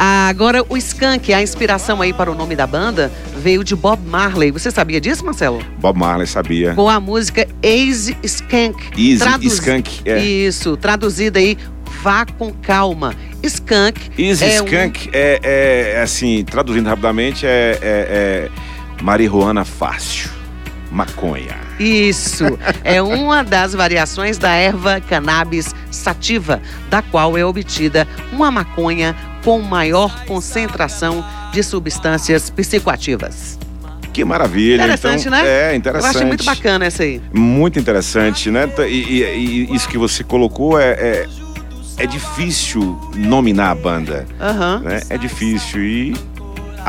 Agora, 0.02 0.64
o 0.70 0.78
Skank, 0.78 1.34
a 1.34 1.42
inspiração 1.42 2.02
aí 2.02 2.14
para 2.14 2.32
o 2.32 2.36
nome 2.36 2.56
da 2.56 2.66
banda, 2.66 3.12
veio 3.36 3.66
de 3.66 3.76
Bob 3.76 4.00
Marley. 4.08 4.50
Você 4.50 4.72
sabia 4.72 5.02
disso, 5.02 5.26
Marcelo? 5.26 5.62
Bob 5.78 6.00
Marley 6.00 6.26
sabia. 6.26 6.74
Com 6.74 6.90
a 6.90 7.02
música 7.02 7.46
Easy 7.62 8.16
Skank. 8.24 8.78
Easy 8.98 9.18
Traduz- 9.20 9.54
Skunk. 9.56 10.02
É. 10.06 10.20
Isso, 10.20 10.78
traduzida 10.78 11.40
aí, 11.40 11.58
vá 12.02 12.26
com 12.26 12.52
calma. 12.54 13.14
Skunk 13.44 14.00
Easy 14.18 14.46
é 14.46 14.62
um- 14.62 14.66
Skunk 14.66 15.10
é, 15.12 15.40
é, 15.44 15.94
é, 15.98 16.02
assim, 16.02 16.46
traduzindo 16.46 16.88
rapidamente, 16.88 17.46
é, 17.46 17.78
é, 17.82 18.50
é 19.02 19.04
marihuana 19.04 19.66
fácil. 19.66 20.30
Maconha. 20.90 21.58
Isso, 21.80 22.44
é 22.84 23.02
uma 23.02 23.44
das 23.44 23.74
variações 23.74 24.38
da 24.38 24.52
erva 24.52 25.00
cannabis 25.02 25.74
sativa, 25.90 26.62
da 26.90 27.02
qual 27.02 27.38
é 27.38 27.46
obtida 27.46 28.08
uma 28.34 28.52
maconha 28.52 29.16
com 29.44 29.60
maior 29.62 30.26
concentração 30.26 31.24
de 31.54 31.64
substâncias 31.64 32.50
psicoativas. 32.50 33.58
Que 34.12 34.26
maravilha. 34.26 34.82
Interessante, 34.84 35.28
então, 35.28 35.32
né? 35.32 35.48
É, 35.48 35.72
Eu 35.72 35.76
interessante. 35.78 36.16
achei 36.18 36.28
muito 36.28 36.44
bacana 36.44 36.86
essa 36.86 37.04
aí. 37.04 37.22
Muito 37.34 37.80
interessante, 37.80 38.52
né? 38.52 38.68
E, 38.80 38.84
e- 38.84 39.68
e 39.72 39.76
isso 39.76 39.88
que 39.88 39.98
você 39.98 40.24
colocou 40.24 40.78
é, 40.80 40.90
é, 40.92 41.28
é 41.98 42.06
difícil 42.08 43.00
nominar 43.16 43.72
a 43.72 43.76
banda, 43.76 44.26
Aham. 44.42 44.80
né? 44.84 45.00
É 45.10 45.18
difícil 45.18 45.82
e 45.82 46.16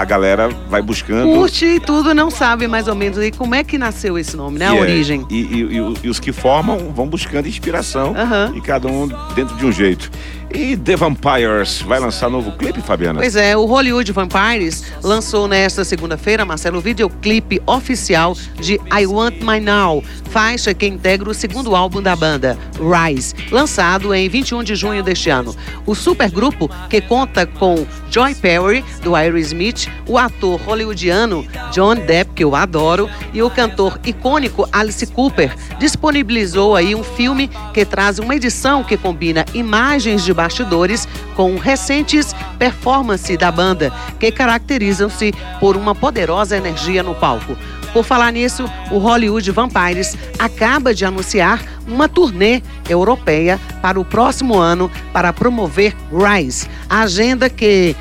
a 0.00 0.04
galera 0.04 0.48
vai 0.68 0.80
buscando. 0.80 1.30
Curte 1.34 1.64
e 1.66 1.80
tudo, 1.80 2.14
não 2.14 2.30
sabe 2.30 2.66
mais 2.66 2.88
ou 2.88 2.94
menos 2.94 3.18
aí 3.18 3.30
como 3.30 3.54
é 3.54 3.62
que 3.62 3.76
nasceu 3.76 4.18
esse 4.18 4.36
nome, 4.36 4.58
né? 4.58 4.68
A 4.68 4.74
é- 4.76 4.80
origem. 4.80 5.26
E, 5.30 5.36
e- 5.40 5.94
e 6.04 6.08
os 6.08 6.18
que 6.18 6.32
formam 6.32 6.92
vão 6.92 7.06
buscando 7.06 7.46
inspiração 7.46 8.14
Aham. 8.16 8.52
e 8.56 8.60
cada 8.60 8.88
um 8.88 9.08
dentro 9.34 9.54
de 9.56 9.66
um 9.66 9.72
jeito. 9.72 10.10
E 10.52 10.76
The 10.76 10.96
Vampires 10.96 11.80
vai 11.82 12.00
lançar 12.00 12.28
novo 12.28 12.50
clipe, 12.52 12.80
Fabiana? 12.80 13.20
Pois 13.20 13.36
é, 13.36 13.56
o 13.56 13.64
Hollywood 13.66 14.10
Vampires 14.10 14.82
lançou 15.02 15.46
nesta 15.46 15.84
segunda-feira, 15.84 16.44
Marcelo, 16.44 16.78
o 16.78 16.80
videoclipe 16.80 17.62
oficial 17.66 18.36
de 18.60 18.74
I 18.92 19.06
Want 19.06 19.36
My 19.42 19.60
Now, 19.60 20.02
faixa 20.30 20.74
que 20.74 20.86
integra 20.86 21.30
o 21.30 21.34
segundo 21.34 21.76
álbum 21.76 22.02
da 22.02 22.16
banda, 22.16 22.58
Rise, 22.80 23.34
lançado 23.50 24.12
em 24.12 24.28
21 24.28 24.64
de 24.64 24.74
junho 24.74 25.04
deste 25.04 25.30
ano. 25.30 25.54
O 25.86 25.94
supergrupo, 25.94 26.68
que 26.88 27.00
conta 27.00 27.46
com 27.46 27.86
Joy 28.10 28.34
Perry, 28.34 28.84
do 29.02 29.14
Aerosmith, 29.14 29.88
o 30.06 30.18
ator 30.18 30.60
hollywoodiano 30.62 31.46
John 31.72 31.94
Depp, 31.94 32.32
que 32.34 32.42
eu 32.42 32.56
adoro, 32.56 33.08
e 33.32 33.40
o 33.40 33.48
cantor 33.48 34.00
icônico 34.04 34.68
Alice 34.72 35.06
Cooper, 35.06 35.54
disponibilizou 35.78 36.74
aí 36.74 36.94
um 36.94 37.04
filme 37.04 37.48
que 37.72 37.84
traz 37.84 38.18
uma 38.18 38.34
edição 38.34 38.82
que 38.82 38.96
combina 38.96 39.44
imagens 39.54 40.24
de 40.24 40.32
bastidores 40.40 41.06
com 41.36 41.56
recentes 41.56 42.34
performances 42.58 43.36
da 43.36 43.52
banda, 43.52 43.92
que 44.18 44.32
caracterizam-se 44.32 45.34
por 45.60 45.76
uma 45.76 45.94
poderosa 45.94 46.56
energia 46.56 47.02
no 47.02 47.14
palco. 47.14 47.54
Por 47.92 48.04
falar 48.04 48.32
nisso, 48.32 48.64
o 48.90 48.96
Hollywood 48.96 49.50
Vampires 49.50 50.16
acaba 50.38 50.94
de 50.94 51.04
anunciar 51.04 51.62
uma 51.86 52.08
turnê 52.08 52.62
europeia 52.88 53.60
para 53.82 54.00
o 54.00 54.04
próximo 54.04 54.56
ano 54.56 54.90
para 55.12 55.30
promover 55.30 55.94
Rise, 56.10 56.66
a 56.88 57.00
agenda 57.00 57.50
que 57.50 57.94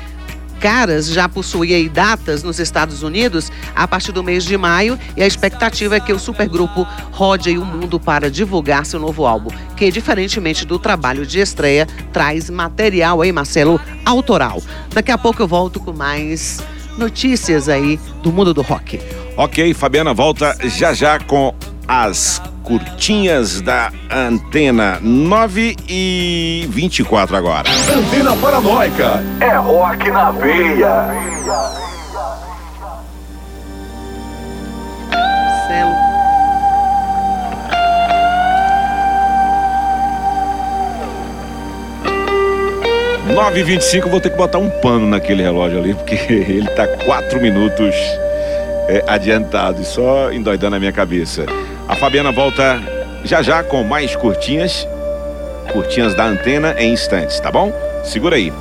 Caras 0.60 1.08
já 1.08 1.26
possuía 1.26 1.76
aí 1.76 1.88
datas 1.88 2.42
nos 2.42 2.60
Estados 2.60 3.02
Unidos 3.02 3.50
a 3.74 3.88
partir 3.88 4.12
do 4.12 4.22
mês 4.22 4.44
de 4.44 4.58
maio 4.58 4.98
e 5.16 5.22
a 5.22 5.26
expectativa 5.26 5.96
é 5.96 6.00
que 6.00 6.12
o 6.12 6.18
supergrupo 6.18 6.86
rode 7.10 7.56
o 7.56 7.64
mundo 7.64 7.98
para 7.98 8.30
divulgar 8.30 8.84
seu 8.84 9.00
novo 9.00 9.26
álbum, 9.26 9.50
que 9.74 9.90
diferentemente 9.90 10.66
do 10.66 10.78
trabalho 10.78 11.24
de 11.24 11.40
estreia, 11.40 11.86
traz 12.12 12.50
material 12.50 13.22
aí, 13.22 13.32
Marcelo, 13.32 13.80
autoral. 14.04 14.62
Daqui 14.92 15.10
a 15.10 15.16
pouco 15.16 15.40
eu 15.40 15.48
volto 15.48 15.80
com 15.80 15.94
mais 15.94 16.60
notícias 16.98 17.66
aí 17.66 17.98
do 18.22 18.30
mundo 18.30 18.52
do 18.52 18.60
rock. 18.60 19.00
Ok, 19.38 19.72
Fabiana 19.72 20.12
volta 20.12 20.54
já 20.68 20.92
já 20.92 21.18
com 21.18 21.54
as 21.88 22.42
curtinhas 22.70 23.60
da 23.60 23.90
antena 24.08 25.00
9 25.02 25.74
e 25.88 26.68
24 26.70 27.36
agora. 27.36 27.68
Antena 27.68 28.36
Paranoica. 28.36 29.24
É 29.40 29.56
rock 29.56 30.08
na 30.08 30.30
veia. 30.30 31.08
Marcelo. 35.10 35.94
Nove 43.34 43.60
e 43.60 43.64
25 43.64 44.08
vou 44.08 44.20
ter 44.20 44.30
que 44.30 44.36
botar 44.36 44.58
um 44.58 44.70
pano 44.70 45.08
naquele 45.08 45.42
relógio 45.42 45.80
ali, 45.80 45.92
porque 45.94 46.14
ele 46.30 46.68
tá 46.68 46.86
quatro 47.04 47.40
minutos 47.40 47.96
é, 48.88 49.02
adiantado 49.08 49.82
e 49.82 49.84
só 49.84 50.30
endoidando 50.30 50.76
a 50.76 50.78
minha 50.78 50.92
cabeça. 50.92 51.46
A 51.90 51.96
Fabiana 51.96 52.30
volta 52.30 52.80
já 53.24 53.42
já 53.42 53.64
com 53.64 53.82
mais 53.82 54.14
curtinhas, 54.14 54.86
curtinhas 55.72 56.14
da 56.14 56.24
antena 56.24 56.72
em 56.78 56.92
instantes, 56.92 57.40
tá 57.40 57.50
bom? 57.50 57.72
Segura 58.04 58.36
aí. 58.36 58.52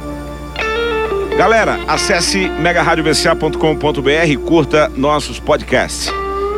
Galera, 1.38 1.80
acesse 1.88 2.50
megaradiovca.com.br, 2.50 4.40
curta 4.48 4.92
nossos 4.96 5.40
podcasts. 5.40 6.12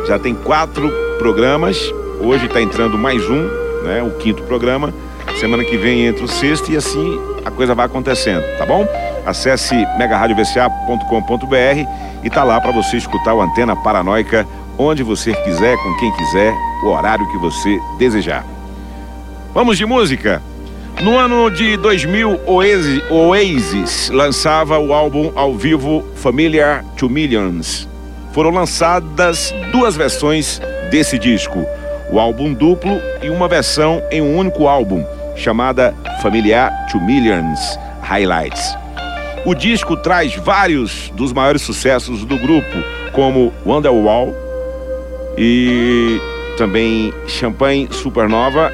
Já 0.08 0.18
tem 0.18 0.34
quatro 0.34 0.90
programas, 1.18 1.76
hoje 2.18 2.46
está 2.46 2.62
entrando 2.62 2.96
mais 2.96 3.22
um, 3.28 3.42
né? 3.84 4.02
O 4.02 4.12
quinto 4.12 4.42
programa. 4.44 4.94
Semana 5.38 5.64
que 5.64 5.76
vem 5.76 6.06
entra 6.06 6.24
o 6.24 6.28
sexto 6.28 6.72
e 6.72 6.76
assim 6.78 7.20
a 7.44 7.50
coisa 7.50 7.74
vai 7.74 7.84
acontecendo, 7.84 8.44
tá 8.56 8.64
bom? 8.64 8.88
Acesse 9.26 9.74
megaradiovca.com.br 9.98 11.86
e 12.24 12.30
tá 12.30 12.42
lá 12.42 12.58
para 12.62 12.72
você 12.72 12.96
escutar 12.96 13.34
o 13.34 13.42
Antena 13.42 13.76
Paranoica 13.76 14.46
onde 14.78 15.02
você 15.02 15.34
quiser, 15.34 15.76
com 15.76 15.96
quem 15.96 16.12
quiser, 16.12 16.52
o 16.84 16.88
horário 16.88 17.30
que 17.30 17.38
você 17.38 17.78
desejar. 17.98 18.44
Vamos 19.54 19.76
de 19.76 19.84
música? 19.84 20.42
No 21.02 21.18
ano 21.18 21.50
de 21.50 21.76
2000, 21.76 22.40
Oasis, 22.46 23.02
Oasis 23.10 24.10
lançava 24.10 24.78
o 24.78 24.92
álbum 24.92 25.32
ao 25.34 25.54
vivo 25.54 26.04
Familiar 26.14 26.84
to 26.96 27.10
Millions. 27.10 27.88
Foram 28.32 28.50
lançadas 28.50 29.52
duas 29.72 29.96
versões 29.96 30.60
desse 30.90 31.18
disco, 31.18 31.66
o 32.10 32.20
álbum 32.20 32.54
duplo 32.54 33.00
e 33.22 33.30
uma 33.30 33.48
versão 33.48 34.02
em 34.10 34.22
um 34.22 34.36
único 34.36 34.68
álbum, 34.68 35.04
chamada 35.34 35.94
Familiar 36.22 36.70
to 36.90 37.00
Millions 37.00 37.78
Highlights. 38.00 38.76
O 39.44 39.54
disco 39.54 39.96
traz 39.96 40.36
vários 40.36 41.10
dos 41.16 41.32
maiores 41.32 41.62
sucessos 41.62 42.24
do 42.24 42.38
grupo, 42.38 42.76
como 43.12 43.52
Wonderwall 43.66 44.32
e 45.36 46.20
também 46.56 47.12
Champagne 47.26 47.88
Supernova 47.90 48.72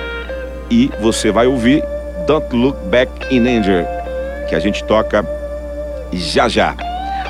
e 0.71 0.91
você 1.01 1.31
vai 1.31 1.47
ouvir 1.47 1.83
Don't 2.27 2.55
Look 2.55 2.77
Back 2.89 3.35
in 3.35 3.47
Anger, 3.49 3.87
que 4.49 4.55
a 4.55 4.61
gente 4.61 4.85
toca 4.85 5.25
já 6.13 6.49
já. 6.49 6.75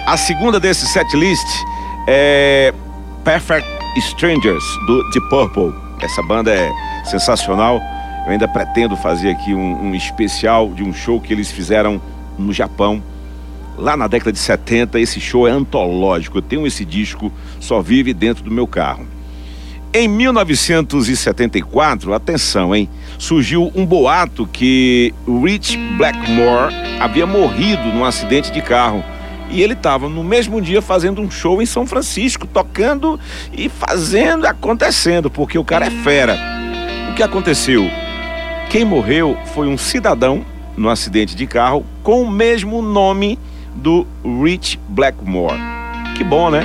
A 0.06 0.16
segunda 0.16 0.58
desse 0.58 0.86
setlist 0.86 1.46
é 2.06 2.72
Perfect 3.24 3.68
Strangers 3.98 4.64
do 4.86 5.02
Deep 5.10 5.28
Purple. 5.28 5.74
Essa 6.00 6.22
banda 6.22 6.52
é 6.52 6.70
sensacional. 7.04 7.80
Eu 8.24 8.32
ainda 8.32 8.48
pretendo 8.48 8.96
fazer 8.96 9.30
aqui 9.30 9.54
um, 9.54 9.88
um 9.88 9.94
especial 9.94 10.68
de 10.70 10.82
um 10.82 10.92
show 10.92 11.20
que 11.20 11.32
eles 11.32 11.50
fizeram 11.50 12.00
no 12.38 12.52
Japão 12.52 13.02
lá 13.76 13.96
na 13.96 14.06
década 14.06 14.32
de 14.32 14.38
70. 14.38 14.98
Esse 14.98 15.20
show 15.20 15.46
é 15.46 15.50
antológico. 15.50 16.38
Eu 16.38 16.42
tenho 16.42 16.66
esse 16.66 16.84
disco, 16.84 17.32
só 17.60 17.80
vive 17.80 18.12
dentro 18.12 18.42
do 18.42 18.50
meu 18.50 18.66
carro. 18.66 19.06
Em 20.00 20.06
1974, 20.06 22.14
atenção, 22.14 22.72
hein? 22.72 22.88
Surgiu 23.18 23.72
um 23.74 23.84
boato 23.84 24.46
que 24.46 25.12
Rich 25.26 25.76
Blackmore 25.96 26.72
havia 27.00 27.26
morrido 27.26 27.92
num 27.92 28.04
acidente 28.04 28.52
de 28.52 28.62
carro. 28.62 29.02
E 29.50 29.60
ele 29.60 29.72
estava 29.72 30.08
no 30.08 30.22
mesmo 30.22 30.62
dia 30.62 30.80
fazendo 30.80 31.20
um 31.20 31.28
show 31.28 31.60
em 31.60 31.66
São 31.66 31.84
Francisco, 31.84 32.46
tocando 32.46 33.18
e 33.52 33.68
fazendo 33.68 34.46
acontecendo, 34.46 35.28
porque 35.28 35.58
o 35.58 35.64
cara 35.64 35.86
é 35.86 35.90
fera. 35.90 36.38
O 37.10 37.14
que 37.14 37.22
aconteceu? 37.24 37.90
Quem 38.70 38.84
morreu 38.84 39.36
foi 39.52 39.66
um 39.66 39.76
cidadão 39.76 40.46
no 40.76 40.90
acidente 40.90 41.34
de 41.34 41.44
carro 41.44 41.84
com 42.04 42.22
o 42.22 42.30
mesmo 42.30 42.80
nome 42.82 43.36
do 43.74 44.06
Rich 44.44 44.78
Blackmore. 44.88 45.58
Que 46.16 46.22
bom, 46.22 46.50
né? 46.50 46.64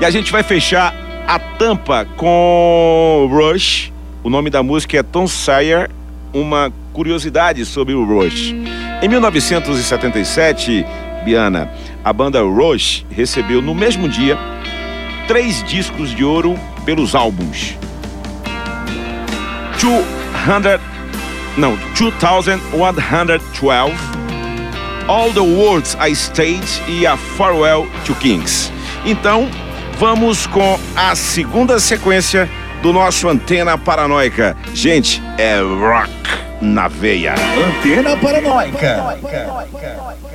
E 0.00 0.04
a 0.04 0.10
gente 0.10 0.32
vai 0.32 0.42
fechar 0.42 1.06
a 1.28 1.38
tampa 1.38 2.06
com 2.16 3.28
Rush. 3.30 3.92
O 4.24 4.30
nome 4.30 4.48
da 4.48 4.62
música 4.62 4.96
é 4.96 5.02
Tom 5.02 5.26
Sawyer. 5.26 5.90
Uma 6.32 6.72
curiosidade 6.94 7.66
sobre 7.66 7.92
o 7.92 8.02
Rush. 8.02 8.54
Em 9.02 9.08
1977, 9.08 10.86
Biana, 11.26 11.70
a 12.02 12.14
banda 12.14 12.40
Rush 12.40 13.04
recebeu 13.10 13.60
no 13.60 13.74
mesmo 13.74 14.08
dia 14.08 14.38
três 15.26 15.62
discos 15.64 16.14
de 16.16 16.24
ouro 16.24 16.58
pelos 16.86 17.14
álbuns 17.14 17.76
200, 19.78 20.80
não, 21.58 21.76
2112, 21.94 22.58
All 25.06 25.32
the 25.32 25.40
Words 25.40 25.94
I 26.00 26.12
Stayed 26.12 26.66
e 26.88 27.06
a 27.06 27.16
Farewell 27.16 27.86
to 28.06 28.14
Kings. 28.14 28.72
Então, 29.04 29.48
vamos 29.98 30.46
com 30.46 30.78
a 30.94 31.14
segunda 31.16 31.80
sequência 31.80 32.48
do 32.80 32.92
nosso 32.92 33.28
Antena 33.28 33.76
Paranoica. 33.76 34.56
Gente, 34.72 35.20
é 35.36 35.58
rock 35.60 36.10
na 36.60 36.86
veia. 36.86 37.34
Antena 37.34 38.16
Paranoica. 38.16 39.18
Slip 39.18 40.27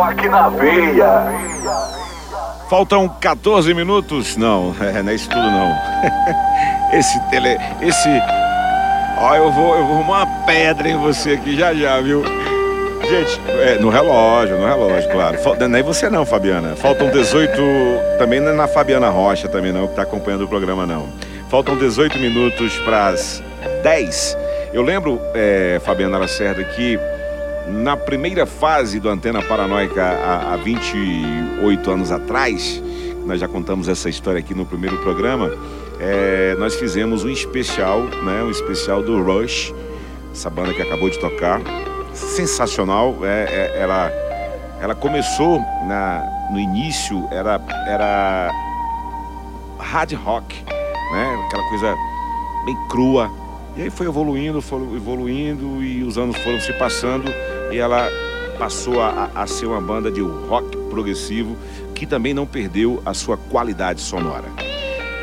rock 0.00 0.28
na 0.28 0.48
veia. 0.48 1.24
Faltam 2.70 3.06
14 3.06 3.74
minutos? 3.74 4.36
Não, 4.36 4.74
é, 4.80 5.02
não 5.02 5.12
é 5.12 5.14
isso 5.14 5.28
tudo 5.28 5.42
não. 5.42 5.76
Esse 6.98 7.20
tele. 7.28 7.58
Esse. 7.82 8.08
Ó, 9.18 9.34
eu 9.36 9.52
vou, 9.52 9.76
eu 9.76 9.84
vou 9.84 9.96
arrumar 9.96 10.24
uma 10.24 10.46
pedra 10.46 10.88
em 10.88 10.96
você 10.96 11.32
aqui 11.32 11.54
já 11.54 11.74
já, 11.74 12.00
viu? 12.00 12.24
Gente, 13.08 13.40
é, 13.48 13.78
no 13.78 13.90
relógio, 13.90 14.58
no 14.58 14.66
relógio, 14.66 15.10
claro. 15.10 15.38
Falta, 15.38 15.64
é 15.64 15.68
nem 15.68 15.82
você 15.82 16.08
não, 16.08 16.24
Fabiana. 16.24 16.74
Faltam 16.76 17.10
18. 17.10 17.52
Também 18.18 18.40
não 18.40 18.52
é 18.52 18.54
na 18.54 18.66
Fabiana 18.66 19.10
Rocha, 19.10 19.48
também 19.48 19.72
não, 19.72 19.86
que 19.86 19.94
tá 19.94 20.02
acompanhando 20.02 20.44
o 20.44 20.48
programa, 20.48 20.86
não. 20.86 21.08
Faltam 21.50 21.76
18 21.76 22.18
minutos 22.18 22.76
para 22.78 23.08
as 23.08 23.42
10. 23.82 24.36
Eu 24.72 24.82
lembro, 24.82 25.20
é, 25.34 25.80
Fabiana 25.84 26.18
Lacerda, 26.18 26.62
que 26.62 26.98
na 27.80 27.96
primeira 27.96 28.44
fase 28.44 29.00
do 29.00 29.08
Antena 29.08 29.40
Paranoica, 29.40 30.04
há, 30.04 30.52
há 30.52 30.56
28 30.58 31.90
anos 31.90 32.12
atrás, 32.12 32.82
nós 33.24 33.40
já 33.40 33.48
contamos 33.48 33.88
essa 33.88 34.10
história 34.10 34.38
aqui 34.38 34.54
no 34.54 34.66
primeiro 34.66 34.98
programa, 34.98 35.50
é, 35.98 36.54
nós 36.58 36.74
fizemos 36.74 37.24
um 37.24 37.30
especial, 37.30 38.02
né, 38.02 38.42
um 38.42 38.50
especial 38.50 39.02
do 39.02 39.22
Rush, 39.22 39.72
essa 40.30 40.50
banda 40.50 40.74
que 40.74 40.82
acabou 40.82 41.08
de 41.08 41.18
tocar, 41.18 41.62
sensacional, 42.12 43.16
é, 43.22 43.44
é, 43.48 43.80
ela, 43.80 44.12
ela 44.82 44.94
começou 44.94 45.58
na, 45.86 46.48
no 46.50 46.60
início, 46.60 47.26
era, 47.30 47.58
era 47.86 48.50
hard 49.78 50.12
rock, 50.12 50.54
né, 50.66 51.44
aquela 51.46 51.66
coisa 51.70 51.96
bem 52.66 52.76
crua, 52.90 53.30
e 53.74 53.82
aí 53.82 53.90
foi 53.90 54.06
evoluindo, 54.06 54.60
foi 54.60 54.82
evoluindo 54.94 55.82
e 55.82 56.02
os 56.02 56.18
anos 56.18 56.36
foram 56.36 56.60
se 56.60 56.74
passando 56.74 57.32
e 57.72 57.78
ela 57.78 58.08
passou 58.58 59.00
a, 59.00 59.30
a 59.34 59.46
ser 59.46 59.66
uma 59.66 59.80
banda 59.80 60.10
de 60.10 60.20
rock 60.20 60.76
progressivo 60.90 61.56
que 61.94 62.06
também 62.06 62.34
não 62.34 62.46
perdeu 62.46 63.02
a 63.04 63.14
sua 63.14 63.36
qualidade 63.36 64.00
sonora. 64.00 64.46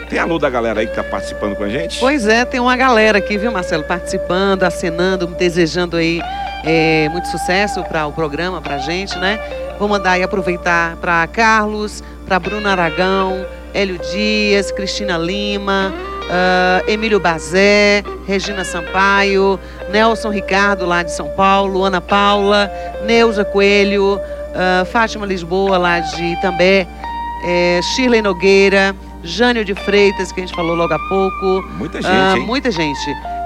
Tem 0.09 0.19
alô 0.19 0.39
da 0.39 0.49
galera 0.49 0.79
aí 0.79 0.87
que 0.87 0.95
tá 0.95 1.03
participando 1.03 1.55
com 1.55 1.63
a 1.63 1.69
gente? 1.69 1.99
Pois 1.99 2.25
é, 2.27 2.45
tem 2.45 2.59
uma 2.59 2.77
galera 2.77 3.17
aqui, 3.17 3.37
viu, 3.37 3.51
Marcelo, 3.51 3.83
participando, 3.83 4.63
acenando, 4.63 5.27
desejando 5.27 5.97
aí 5.97 6.21
é, 6.63 7.09
muito 7.09 7.27
sucesso 7.27 7.83
para 7.83 8.07
o 8.07 8.13
programa, 8.13 8.61
para 8.61 8.75
a 8.75 8.79
gente, 8.79 9.17
né? 9.17 9.39
Vou 9.77 9.87
mandar 9.87 10.11
aí 10.11 10.23
aproveitar 10.23 10.95
para 10.97 11.27
Carlos, 11.27 12.01
para 12.25 12.39
Bruno 12.39 12.67
Aragão, 12.67 13.45
Hélio 13.73 13.99
Dias, 13.99 14.71
Cristina 14.71 15.17
Lima, 15.17 15.93
ah, 16.29 16.83
Emílio 16.87 17.19
Bazé, 17.19 18.03
Regina 18.27 18.63
Sampaio, 18.63 19.59
Nelson 19.91 20.29
Ricardo 20.29 20.85
lá 20.85 21.03
de 21.03 21.11
São 21.11 21.29
Paulo, 21.29 21.83
Ana 21.83 22.01
Paula, 22.01 22.71
Neuza 23.05 23.43
Coelho, 23.45 24.19
ah, 24.55 24.85
Fátima 24.85 25.25
Lisboa 25.25 25.77
lá 25.77 25.99
de 25.99 26.23
Itambé, 26.23 26.87
eh, 27.45 27.79
Shirley 27.95 28.21
Nogueira, 28.21 28.95
Jânio 29.23 29.65
de 29.65 29.73
Freitas, 29.75 30.31
que 30.31 30.39
a 30.39 30.45
gente 30.45 30.55
falou 30.55 30.75
logo 30.75 30.93
há 30.93 30.99
pouco. 31.09 31.67
Muita 31.77 32.01
gente, 32.01 32.11
Ah, 32.11 32.35
hein? 32.37 32.45
muita 32.45 32.71
gente. 32.71 32.99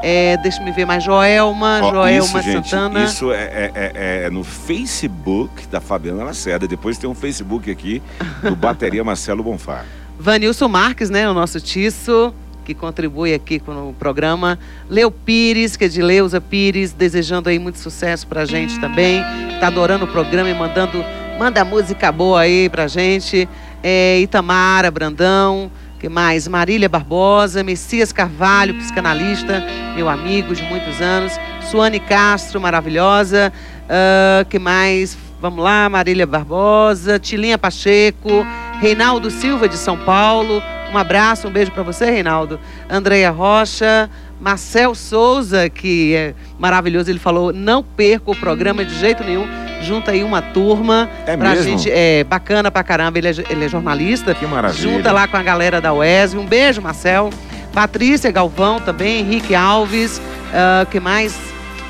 É, 0.03 0.35
deixa 0.37 0.61
me 0.63 0.71
ver 0.71 0.85
mais, 0.85 1.03
Joelma, 1.03 1.79
Ó, 1.83 1.91
Joelma 1.91 2.25
isso, 2.39 2.41
gente, 2.41 2.69
Santana. 2.69 3.03
Isso 3.03 3.31
é, 3.31 3.43
é- 3.43 3.71
é- 3.75 4.23
é 4.25 4.29
no 4.29 4.43
Facebook 4.43 5.67
da 5.67 5.79
Fabiana 5.79 6.23
Lacerda. 6.23 6.67
Depois 6.67 6.97
tem 6.97 7.09
um 7.09 7.13
Facebook 7.15 7.69
aqui 7.71 8.01
do 8.43 8.55
Bateria 8.55 9.03
Marcelo 9.03 9.43
Bonfá. 9.43 9.83
Vanilson 10.19 10.67
Marques, 10.67 11.09
né, 11.09 11.27
o 11.29 11.33
nosso 11.33 11.59
Tiço, 11.59 12.33
que 12.73 12.79
contribui 12.79 13.33
aqui 13.33 13.59
com 13.59 13.89
o 13.89 13.93
programa. 13.93 14.57
Leo 14.89 15.11
Pires, 15.11 15.75
que 15.75 15.85
é 15.85 15.87
de 15.87 16.01
Leusa 16.01 16.39
Pires, 16.39 16.93
desejando 16.93 17.49
aí 17.49 17.59
muito 17.59 17.79
sucesso 17.79 18.25
pra 18.27 18.45
gente 18.45 18.79
também. 18.79 19.21
Tá 19.59 19.67
adorando 19.67 20.05
o 20.05 20.07
programa 20.07 20.49
e 20.49 20.53
mandando, 20.53 21.03
manda 21.37 21.63
música 21.65 22.11
boa 22.11 22.41
aí 22.41 22.69
pra 22.69 22.87
gente. 22.87 23.47
É, 23.83 24.19
Itamara 24.19 24.89
Brandão, 24.89 25.71
que 25.99 26.07
mais? 26.07 26.47
Marília 26.47 26.87
Barbosa, 26.87 27.63
Messias 27.63 28.11
Carvalho, 28.11 28.75
psicanalista, 28.75 29.63
meu 29.95 30.07
amigo 30.09 30.55
de 30.55 30.63
muitos 30.63 31.01
anos. 31.01 31.33
Suane 31.69 31.99
Castro, 31.99 32.59
maravilhosa. 32.59 33.51
Ah, 33.89 34.45
que 34.49 34.57
mais? 34.57 35.17
Vamos 35.41 35.63
lá, 35.63 35.89
Marília 35.89 36.25
Barbosa, 36.25 37.19
Tilinha 37.19 37.57
Pacheco, 37.57 38.45
Reinaldo 38.79 39.29
Silva 39.29 39.67
de 39.67 39.75
São 39.75 39.97
Paulo. 39.97 40.61
Um 40.93 40.97
abraço, 40.97 41.47
um 41.47 41.51
beijo 41.51 41.71
para 41.71 41.83
você, 41.83 42.05
Reinaldo. 42.11 42.59
Andreia 42.89 43.29
Rocha, 43.31 44.09
Marcel 44.39 44.93
Souza, 44.93 45.69
que 45.69 46.13
é 46.15 46.33
maravilhoso, 46.59 47.09
ele 47.09 47.19
falou: 47.19 47.53
não 47.53 47.81
perca 47.83 48.29
o 48.31 48.35
programa 48.35 48.83
de 48.83 48.93
jeito 48.99 49.23
nenhum. 49.23 49.47
Junta 49.81 50.11
aí 50.11 50.23
uma 50.23 50.41
turma 50.41 51.09
É 51.25 51.35
pra 51.37 51.49
mesmo? 51.51 51.63
gente. 51.63 51.89
É 51.89 52.23
bacana 52.23 52.69
pra 52.69 52.83
caramba, 52.83 53.17
ele 53.17 53.27
é, 53.29 53.33
ele 53.49 53.65
é 53.65 53.69
jornalista. 53.69 54.33
Que 54.35 54.45
maravilha. 54.45 54.81
Junta 54.97 55.11
lá 55.11 55.27
com 55.27 55.37
a 55.37 55.41
galera 55.43 55.79
da 55.81 55.93
UESB. 55.93 56.37
Um 56.39 56.45
beijo, 56.45 56.81
Marcel. 56.81 57.29
Patrícia 57.73 58.29
Galvão 58.31 58.79
também, 58.79 59.19
Henrique 59.21 59.55
Alves. 59.55 60.21
ah, 60.53 60.85
que 60.91 60.99
mais? 60.99 61.33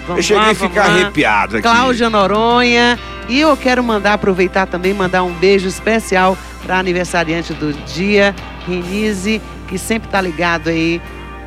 Vamos 0.07 0.17
Eu 0.17 0.23
cheguei 0.23 0.43
lá, 0.43 0.49
a 0.51 0.55
ficar 0.55 0.87
lá. 0.87 0.93
arrepiado 0.93 1.57
aqui. 1.57 1.63
Cláudia 1.63 2.09
Noronha. 2.09 2.97
E 3.27 3.39
eu 3.39 3.55
quero 3.57 3.83
mandar, 3.83 4.13
aproveitar 4.13 4.67
também, 4.67 4.93
mandar 4.93 5.23
um 5.23 5.31
beijo 5.33 5.67
especial 5.67 6.37
para 6.65 6.77
aniversariante 6.79 7.53
do 7.53 7.73
dia, 7.73 8.35
Renise, 8.67 9.41
que 9.67 9.77
sempre 9.77 10.09
tá 10.09 10.19
ligado 10.21 10.69
aí, 10.69 11.01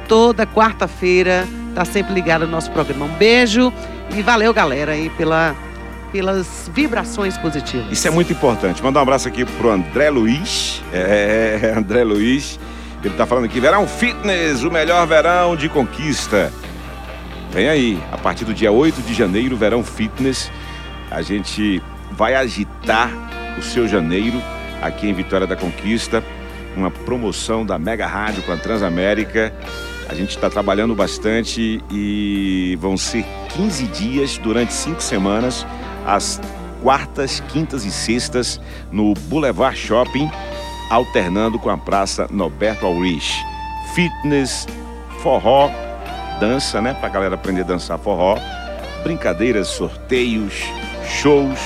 toda 0.09 0.47
quarta-feira, 0.47 1.47
tá 1.75 1.85
sempre 1.85 2.15
ligado 2.15 2.47
no 2.47 2.51
nosso 2.51 2.71
programa. 2.71 3.07
Um 3.07 3.15
beijo 3.15 3.73
e 4.15 4.23
valeu, 4.23 4.53
galera, 4.53 4.93
aí, 4.93 5.11
pela, 5.11 5.55
pelas 6.13 6.71
vibrações 6.73 7.37
positivas. 7.39 7.91
Isso 7.91 8.07
é 8.07 8.11
muito 8.11 8.33
importante. 8.33 8.83
Mandar 8.83 9.01
um 9.01 9.03
abraço 9.03 9.29
aqui 9.29 9.45
pro 9.45 9.71
André 9.71 10.11
Luiz. 10.11 10.83
É, 10.93 11.73
André 11.77 12.05
Luiz. 12.05 12.59
Ele 13.03 13.15
tá 13.15 13.27
falando 13.27 13.45
aqui, 13.45 13.61
verão 13.61 13.87
fitness, 13.87 14.63
o 14.63 14.71
melhor 14.71 15.07
verão 15.07 15.55
de 15.55 15.69
conquista. 15.69 16.51
Vem 17.51 17.69
aí, 17.69 18.03
a 18.11 18.17
partir 18.17 18.47
do 18.47 18.55
dia 18.55 18.73
8 18.73 19.03
de 19.03 19.13
janeiro, 19.13 19.57
verão 19.57 19.85
fitness. 19.85 20.51
A 21.11 21.21
gente 21.21 21.83
vai 22.13 22.35
agitar 22.35 23.11
o 23.59 23.63
seu 23.63 23.87
janeiro 23.87 24.43
aqui 24.81 25.09
em 25.09 25.13
Vitória 25.13 25.47
da 25.47 25.55
Conquista. 25.55 26.25
Uma 26.77 26.91
promoção 26.91 27.65
da 27.65 27.79
Mega 27.79 28.07
Rádio 28.07 28.43
com 28.43 28.53
a 28.53 28.57
Transamérica. 28.57 29.53
A 30.09 30.15
gente 30.15 30.31
está 30.31 30.51
trabalhando 30.51 30.95
bastante 30.95 31.83
e 31.91 32.77
vão 32.81 32.97
ser 32.97 33.25
15 33.51 33.87
dias 33.89 34.39
durante 34.39 34.73
cinco 34.73 35.03
semanas, 35.03 35.67
às 36.07 36.41
quartas, 36.83 37.41
quintas 37.49 37.85
e 37.85 37.91
sextas, 37.91 38.61
no 38.93 39.15
Boulevard 39.15 39.77
Shopping, 39.77 40.31
alternando 40.91 41.59
com 41.59 41.71
a 41.71 41.79
Praça 41.79 42.29
Norberto 42.31 42.85
Aurich. 42.85 43.33
Fitness, 43.95 44.67
forró, 45.21 45.71
dança, 46.39 46.83
né? 46.83 46.95
Pra 46.95 47.09
galera 47.09 47.37
aprender 47.37 47.63
a 47.63 47.65
dançar 47.65 47.99
forró. 47.99 48.39
Brincadeiras, 49.03 49.69
sorteios, 49.69 50.63
shows, 51.09 51.59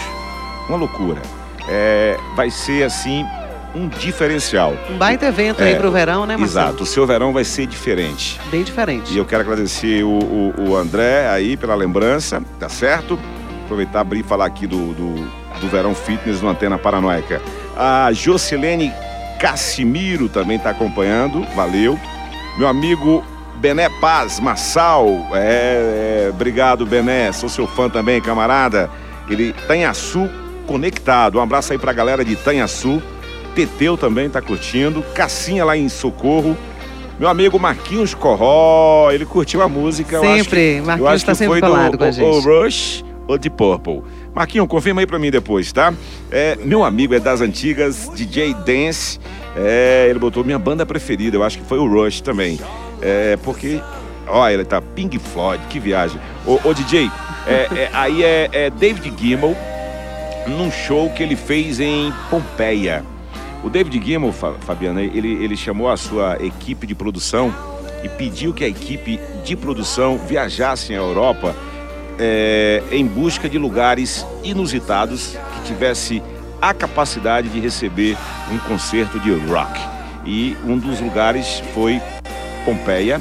uma 0.68 0.76
loucura. 0.78 1.20
É, 1.68 2.16
vai 2.36 2.50
ser 2.50 2.84
assim 2.84 3.24
um 3.74 3.88
diferencial. 3.88 4.74
Um 4.90 4.96
baita 4.98 5.26
evento 5.26 5.62
É, 5.62 5.68
aí 5.68 5.76
pro 5.76 5.90
verão, 5.90 6.24
né, 6.26 6.36
Marcelo? 6.36 6.66
Exato, 6.68 6.82
o 6.82 6.86
seu 6.86 7.06
verão 7.06 7.32
vai 7.32 7.44
ser 7.44 7.66
diferente. 7.66 8.40
Bem 8.50 8.62
diferente. 8.62 9.12
E 9.12 9.18
eu 9.18 9.24
quero 9.24 9.42
agradecer 9.42 10.02
o, 10.04 10.08
o- 10.10 10.54
o 10.70 10.76
André 10.76 11.28
aí 11.28 11.56
pela 11.56 11.74
lembrança, 11.74 12.42
tá 12.58 12.68
certo? 12.68 13.18
Aproveitar 13.64 14.00
abrir 14.00 14.20
e 14.20 14.22
falar 14.22 14.46
aqui 14.46 14.66
do, 14.66 14.94
do, 14.94 15.14
do 15.60 15.68
Verão 15.68 15.94
Fitness 15.94 16.40
no 16.40 16.48
Antena 16.48 16.78
Paranoica. 16.78 17.40
A 17.76 18.10
Jocilene 18.12 18.92
Cassimiro 19.38 20.28
também 20.28 20.56
está 20.56 20.70
acompanhando, 20.70 21.42
valeu. 21.54 21.98
Meu 22.58 22.66
amigo 22.66 23.22
Bené 23.56 23.88
Paz 24.00 24.40
Massal, 24.40 25.06
é, 25.32 26.26
é, 26.26 26.30
obrigado 26.30 26.84
Bené, 26.86 27.30
sou 27.32 27.48
seu 27.48 27.66
fã 27.66 27.88
também, 27.88 28.20
camarada. 28.20 28.90
Ele 29.28 29.52
Tanhaçu 29.66 30.28
conectado, 30.66 31.38
um 31.38 31.42
abraço 31.42 31.72
aí 31.72 31.78
pra 31.78 31.92
galera 31.92 32.24
de 32.24 32.34
Tanhaçu. 32.36 33.02
Teteu 33.54 33.96
também 33.96 34.28
tá 34.28 34.40
curtindo, 34.40 35.02
Cassinha 35.14 35.64
lá 35.64 35.76
em 35.76 35.88
Socorro. 35.88 36.56
Meu 37.18 37.28
amigo 37.28 37.58
Marquinhos 37.58 38.14
Corró, 38.14 39.10
ele 39.10 39.24
curtiu 39.26 39.60
a 39.60 39.68
música. 39.68 40.16
eu 40.16 40.22
acho 40.22 40.44
Sempre, 40.44 40.76
que- 40.76 40.80
Marquinhos 40.86 41.22
tá 41.24 41.32
que 41.32 41.38
sempre 41.38 41.60
colado 41.60 41.92
do, 41.92 41.98
com 41.98 42.04
a 42.04 42.10
gente. 42.12 42.24
O 42.24 42.40
Rush 42.40 43.04
ou 43.26 43.36
de 43.36 43.50
Purple. 43.50 44.02
Marquinhos, 44.34 44.68
confirma 44.68 45.00
aí 45.00 45.06
pra 45.06 45.18
mim 45.18 45.30
depois, 45.30 45.72
tá? 45.72 45.92
É, 46.30 46.56
meu 46.64 46.84
amigo 46.84 47.14
é 47.14 47.18
das 47.18 47.40
antigas, 47.40 48.08
DJ 48.14 48.54
Dance. 48.54 49.18
É, 49.56 50.06
ele 50.08 50.18
botou 50.20 50.44
minha 50.44 50.58
banda 50.58 50.86
preferida, 50.86 51.36
eu 51.36 51.42
acho 51.42 51.58
que 51.58 51.64
foi 51.64 51.78
o 51.78 51.86
Rush 51.88 52.20
também. 52.20 52.60
É, 53.02 53.36
porque, 53.42 53.80
ó, 54.28 54.48
ele 54.48 54.64
tá 54.64 54.80
Pink 54.80 55.18
Floyd, 55.18 55.60
que 55.68 55.80
viagem. 55.80 56.20
Ô, 56.46 56.60
ô, 56.62 56.72
DJ, 56.72 57.10
é, 57.48 57.52
é, 57.52 57.90
aí 57.92 58.22
é, 58.22 58.48
é 58.52 58.70
David 58.70 59.12
Gilmour 59.20 59.56
num 60.46 60.70
show 60.70 61.10
que 61.10 61.22
ele 61.22 61.34
fez 61.34 61.80
em 61.80 62.12
Pompeia. 62.30 63.04
O 63.68 63.70
David 63.70 64.02
Gilmour, 64.02 64.32
Fa- 64.32 64.54
Fabiana, 64.60 65.02
ele, 65.02 65.30
ele 65.44 65.54
chamou 65.54 65.90
a 65.90 65.96
sua 65.98 66.42
equipe 66.42 66.86
de 66.86 66.94
produção 66.94 67.54
e 68.02 68.08
pediu 68.08 68.54
que 68.54 68.64
a 68.64 68.66
equipe 68.66 69.20
de 69.44 69.54
produção 69.54 70.16
viajasse 70.16 70.94
à 70.94 70.96
Europa 70.96 71.54
é, 72.18 72.82
em 72.90 73.06
busca 73.06 73.46
de 73.46 73.58
lugares 73.58 74.26
inusitados 74.42 75.36
que 75.54 75.66
tivesse 75.66 76.22
a 76.62 76.72
capacidade 76.72 77.50
de 77.50 77.60
receber 77.60 78.16
um 78.50 78.56
concerto 78.56 79.20
de 79.20 79.34
rock. 79.34 79.78
E 80.24 80.56
um 80.64 80.78
dos 80.78 80.98
lugares 80.98 81.62
foi 81.74 82.00
Pompeia. 82.64 83.20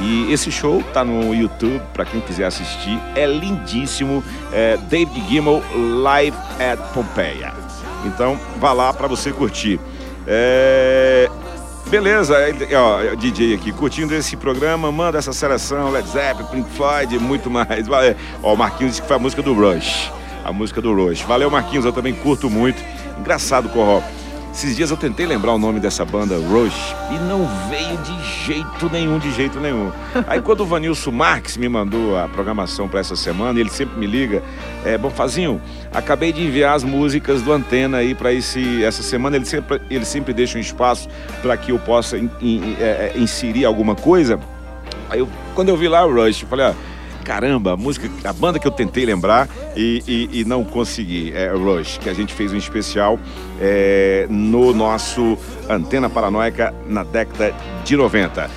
E 0.00 0.32
esse 0.32 0.50
show 0.50 0.82
tá 0.92 1.04
no 1.04 1.32
YouTube 1.32 1.80
para 1.92 2.04
quem 2.04 2.20
quiser 2.20 2.46
assistir. 2.46 2.98
É 3.14 3.26
lindíssimo. 3.26 4.24
É 4.52 4.76
David 4.90 5.22
Gilmour 5.28 5.62
Live 6.02 6.36
at 6.58 6.80
Pompeia. 6.92 7.54
Então 8.06 8.38
vá 8.58 8.72
lá 8.72 8.92
para 8.92 9.06
você 9.06 9.32
curtir. 9.32 9.80
É, 10.26 11.28
Beleza, 11.86 12.36
é, 12.38 12.76
ó, 12.76 13.14
DJ 13.14 13.54
aqui, 13.54 13.70
curtindo 13.70 14.14
esse 14.14 14.36
programa, 14.36 14.90
manda 14.90 15.18
essa 15.18 15.32
seleção, 15.32 15.90
Led 15.90 16.08
Zeppelin, 16.08 16.48
Pink 16.50 16.70
Floyd 16.70 17.18
muito 17.18 17.50
mais. 17.50 17.86
Valeu. 17.86 18.16
Ó, 18.42 18.54
o 18.54 18.56
Marquinhos 18.56 18.92
disse 18.92 19.02
que 19.02 19.06
foi 19.06 19.16
a 19.16 19.18
música 19.18 19.42
do 19.42 19.52
Rush. 19.52 20.10
A 20.44 20.52
música 20.52 20.80
do 20.80 20.94
Rush. 20.94 21.22
Valeu, 21.22 21.50
Marquinhos, 21.50 21.84
eu 21.84 21.92
também 21.92 22.14
curto 22.14 22.50
muito. 22.50 22.82
Engraçado, 23.18 23.68
Corró. 23.68 24.00
Esses 24.54 24.76
dias 24.76 24.88
eu 24.92 24.96
tentei 24.96 25.26
lembrar 25.26 25.52
o 25.52 25.58
nome 25.58 25.80
dessa 25.80 26.04
banda, 26.04 26.36
Rush, 26.36 26.94
e 27.10 27.18
não 27.28 27.44
veio 27.68 27.98
de 27.98 28.44
jeito 28.46 28.88
nenhum, 28.88 29.18
de 29.18 29.32
jeito 29.32 29.58
nenhum. 29.58 29.90
Aí 30.28 30.40
quando 30.40 30.60
o 30.60 30.64
Vanilson 30.64 31.10
Marques 31.10 31.56
me 31.56 31.68
mandou 31.68 32.16
a 32.16 32.28
programação 32.28 32.88
para 32.88 33.00
essa 33.00 33.16
semana, 33.16 33.58
ele 33.58 33.68
sempre 33.68 33.98
me 33.98 34.06
liga, 34.06 34.44
é, 34.84 34.96
Bonfazinho, 34.96 35.60
acabei 35.92 36.32
de 36.32 36.40
enviar 36.46 36.76
as 36.76 36.84
músicas 36.84 37.42
do 37.42 37.52
Antena 37.52 37.96
aí 37.96 38.14
para 38.14 38.32
essa 38.32 39.02
semana, 39.02 39.34
ele 39.34 39.44
sempre, 39.44 39.80
ele 39.90 40.04
sempre 40.04 40.32
deixa 40.32 40.56
um 40.56 40.60
espaço 40.60 41.08
para 41.42 41.56
que 41.56 41.72
eu 41.72 41.78
possa 41.80 42.16
in- 42.16 42.30
in- 42.40 42.76
é, 42.78 43.12
é, 43.12 43.18
inserir 43.18 43.64
alguma 43.64 43.96
coisa. 43.96 44.38
Aí 45.10 45.18
eu, 45.18 45.28
quando 45.56 45.68
eu 45.70 45.76
vi 45.76 45.88
lá 45.88 46.06
o 46.06 46.14
Rush, 46.14 46.42
eu 46.42 46.48
falei, 46.48 46.66
ah, 46.66 46.74
caramba, 47.24 47.72
a 47.72 47.76
música, 47.76 48.08
a 48.28 48.32
banda 48.32 48.58
que 48.58 48.66
eu 48.66 48.70
tentei 48.70 49.04
lembrar 49.06 49.48
e, 49.74 50.02
e- 50.06 50.40
e 50.40 50.44
não 50.44 50.62
consegui, 50.62 51.32
é 51.34 51.48
Rush, 51.48 51.98
que 51.98 52.08
a 52.08 52.12
gente 52.14 52.32
fez 52.34 52.52
um 52.52 52.56
especial 52.56 53.18
é, 53.60 54.26
no 54.30 54.72
nosso 54.74 55.36
Antena 55.68 56.08
Paranoica 56.10 56.72
na 56.86 57.02
década 57.02 57.52
de 57.84 57.96
90. 57.96 58.48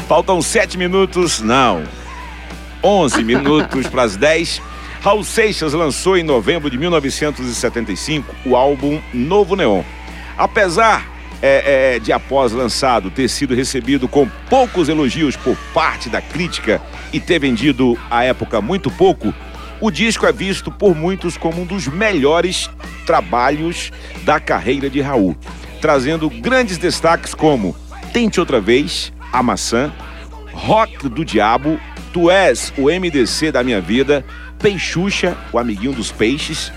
Faltam 0.09 0.41
sete 0.41 0.79
minutos, 0.79 1.41
não. 1.41 1.83
Onze 2.83 3.23
minutos 3.25 3.87
para 3.89 4.03
as 4.03 4.17
dez. 4.17 4.61
Raul 5.03 5.23
Seixas 5.23 5.73
lançou 5.73 6.17
em 6.17 6.23
novembro 6.23 6.71
de 6.71 6.79
1975 6.79 8.35
o 8.45 8.57
álbum 8.57 9.01
Novo 9.13 9.55
Neon. 9.55 9.83
Apesar 10.37 11.17
é, 11.43 11.95
é, 11.97 11.99
de 11.99 12.13
após 12.13 12.53
lançado 12.53 13.11
ter 13.11 13.29
sido 13.29 13.55
recebido 13.55 14.09
com 14.09 14.29
poucos 14.49 14.89
elogios 14.89 15.37
por 15.37 15.57
parte 15.75 16.09
da 16.09 16.21
crítica 16.21 16.81
e 17.13 17.21
ter 17.21 17.39
vendido 17.39 17.99
à 18.11 18.25
época 18.25 18.61
muito 18.61 18.91
pouco, 18.91 19.35
o 19.81 19.91
disco 19.91 20.27
é 20.27 20.33
visto 20.33 20.71
por 20.71 20.95
muitos 20.95 21.37
como 21.37 21.63
um 21.63 21.67
dos 21.67 21.87
melhores 21.87 22.71
trabalhos 23.05 23.93
da 24.25 24.41
carreira 24.41 24.89
de 24.89 25.01
Raul, 25.01 25.37
trazendo 25.81 26.31
grandes 26.31 26.79
destaques 26.79 27.35
como 27.35 27.77
Tente 28.13 28.41
Outra 28.41 28.61
Vez, 28.61 29.13
A 29.33 29.43
Maçã, 29.43 29.93
Rock 30.53 31.09
do 31.09 31.25
Diabo, 31.25 31.79
Tu 32.13 32.31
És 32.31 32.73
o 32.79 32.85
MDC 32.85 33.53
da 33.53 33.63
Minha 33.63 33.81
Vida, 33.81 34.25
Peixuxa, 34.59 35.37
o 35.53 35.59
Amiguinho 35.59 35.93
dos 35.93 36.11
Peixes, 36.11 36.73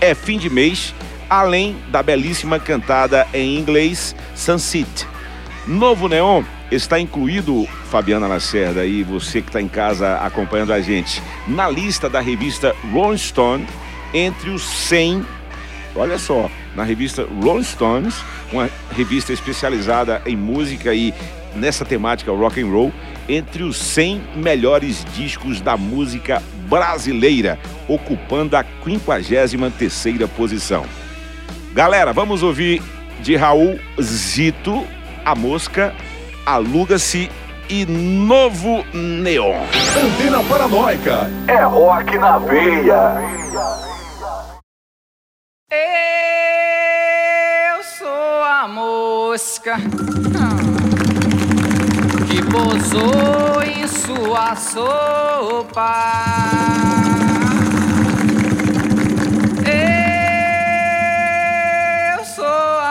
É 0.00 0.14
Fim 0.14 0.38
de 0.38 0.48
Mês, 0.48 0.94
além 1.30 1.76
da 1.88 2.02
belíssima 2.02 2.58
cantada 2.58 3.26
em 3.32 3.56
inglês 3.56 4.14
Sunset. 4.34 5.06
Novo 5.66 6.08
Neon 6.08 6.42
está 6.70 6.98
incluído, 6.98 7.66
Fabiana 7.88 8.26
Lacerda 8.26 8.84
e 8.84 9.04
você 9.04 9.40
que 9.40 9.48
está 9.48 9.60
em 9.60 9.68
casa 9.68 10.16
acompanhando 10.16 10.72
a 10.72 10.80
gente, 10.80 11.22
na 11.46 11.70
lista 11.70 12.10
da 12.10 12.20
revista 12.20 12.74
Rolling 12.92 13.16
Stone 13.16 13.66
entre 14.12 14.50
os 14.50 14.62
100 14.62 15.24
Olha 15.94 16.18
só, 16.18 16.48
na 16.74 16.84
revista 16.84 17.26
Rolling 17.42 17.64
Stones, 17.64 18.14
uma 18.52 18.70
revista 18.92 19.32
especializada 19.32 20.22
em 20.24 20.36
música 20.36 20.94
e 20.94 21.12
nessa 21.54 21.84
temática 21.84 22.30
rock 22.30 22.62
and 22.62 22.66
roll, 22.66 22.92
entre 23.28 23.64
os 23.64 23.76
100 23.76 24.22
melhores 24.36 25.04
discos 25.16 25.60
da 25.60 25.76
música 25.76 26.40
brasileira, 26.68 27.58
ocupando 27.88 28.56
a 28.56 28.64
53ª 28.84 30.28
posição. 30.28 30.84
Galera, 31.72 32.12
vamos 32.12 32.42
ouvir 32.42 32.82
de 33.20 33.36
Raul 33.36 33.78
Zito, 34.00 34.84
A 35.24 35.36
Mosca, 35.36 35.94
Aluga-se 36.44 37.30
e 37.68 37.86
Novo 37.86 38.84
Neon. 38.92 39.54
Antena 39.96 40.42
Paranoica. 40.48 41.30
É 41.46 41.62
rock 41.62 42.18
na 42.18 42.38
veia. 42.38 43.14
Eu 47.76 47.84
sou 47.84 48.42
a 48.42 48.66
mosca 48.66 49.76
que 52.28 52.42
pousou 52.50 53.62
em 53.62 53.86
sua 53.86 54.56
sopa. 54.56 56.00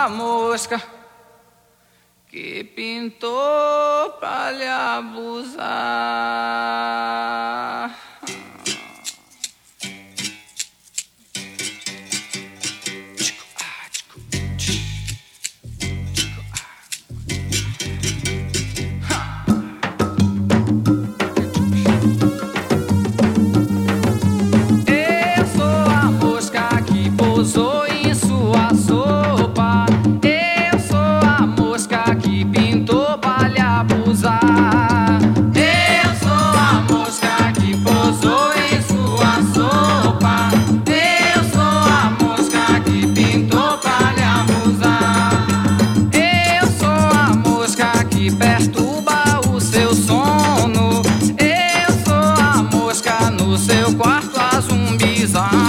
A 0.06 0.08
mosca 0.08 0.82
que 2.28 2.64
pintou 2.64 4.12
pra 4.20 4.52
lhe 4.52 4.66
abusar. 4.66 5.60
desire. 55.30 55.69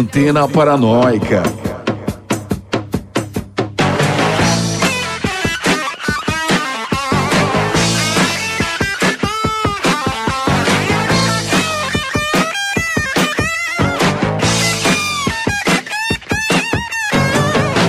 Antena 0.00 0.48
Paranoica. 0.48 1.42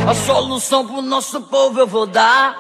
A 0.06 0.14
solução 0.14 0.86
pro 0.86 1.02
nosso 1.02 1.40
povo 1.44 1.80
eu 1.80 1.88
vou 1.88 2.06
dar. 2.06 2.58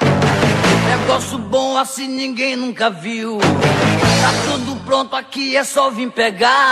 Negócio 0.88 1.38
bom 1.38 1.78
assim 1.78 2.08
ninguém 2.08 2.56
nunca 2.56 2.89
viu. 2.89 3.38
Tá 3.39 4.32
tudo 4.49 4.78
pronto 4.86 5.14
aqui, 5.14 5.58
é 5.58 5.66
só 5.66 5.89
vir 5.89 6.10
pegar. 6.10 6.72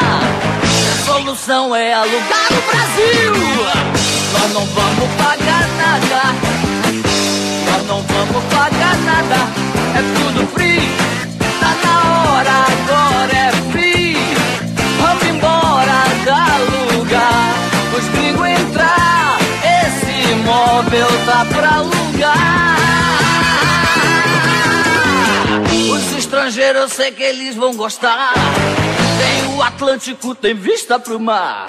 Solução 1.09 1.75
é 1.75 1.91
alugar 1.91 2.51
o 2.51 2.61
Brasil. 2.69 3.33
Nós 4.31 4.53
não 4.53 4.63
vamos 4.63 5.09
pagar 5.17 5.67
nada. 5.75 6.35
Nós 7.65 7.87
não 7.87 8.03
vamos 8.03 8.43
pagar 8.53 8.95
nada. 8.97 9.35
É 9.95 10.01
tudo 10.19 10.47
free. 10.53 10.87
Tá 11.59 11.73
na 11.83 12.31
hora, 12.31 12.51
agora 12.51 13.33
é 13.33 13.51
free. 13.71 14.17
Vamos 15.01 15.23
embora 15.25 15.97
da 16.25 16.95
lugar. 16.95 17.55
Os 17.97 18.07
gringos 18.09 18.47
entrar. 18.47 19.39
Esse 19.63 20.31
imóvel 20.31 21.07
tá 21.25 21.43
pra 21.45 21.77
alugar. 21.77 22.78
Os 25.99 26.17
estrangeiros 26.17 26.81
eu 26.81 26.89
sei 26.89 27.11
que 27.11 27.21
eles 27.21 27.55
vão 27.55 27.75
gostar. 27.75 28.33
Tem 29.19 29.53
o 29.53 29.61
Atlântico, 29.61 30.33
tem 30.33 30.55
vista 30.55 30.97
pro 30.97 31.19
mar. 31.19 31.65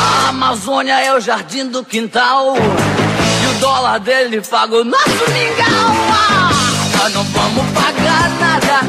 A 0.00 0.28
Amazônia 0.30 1.00
é 1.00 1.14
o 1.14 1.20
jardim 1.20 1.66
do 1.66 1.84
quintal. 1.84 2.56
E 2.56 3.56
o 3.56 3.60
dólar 3.60 4.00
dele 4.00 4.40
paga 4.40 4.80
o 4.80 4.84
nosso 4.84 5.30
mingau. 5.32 5.94
Ah, 6.10 6.50
nós 6.98 7.14
não 7.14 7.24
vamos 7.24 7.66
pagar 7.72 8.30
nada. 8.40 8.80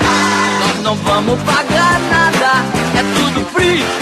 Ah, 0.00 0.60
nós 0.60 0.82
não 0.84 0.94
vamos 0.94 1.40
pagar 1.42 1.98
nada. 2.00 2.52
É 2.96 3.02
tudo 3.16 3.44
free. 3.52 4.01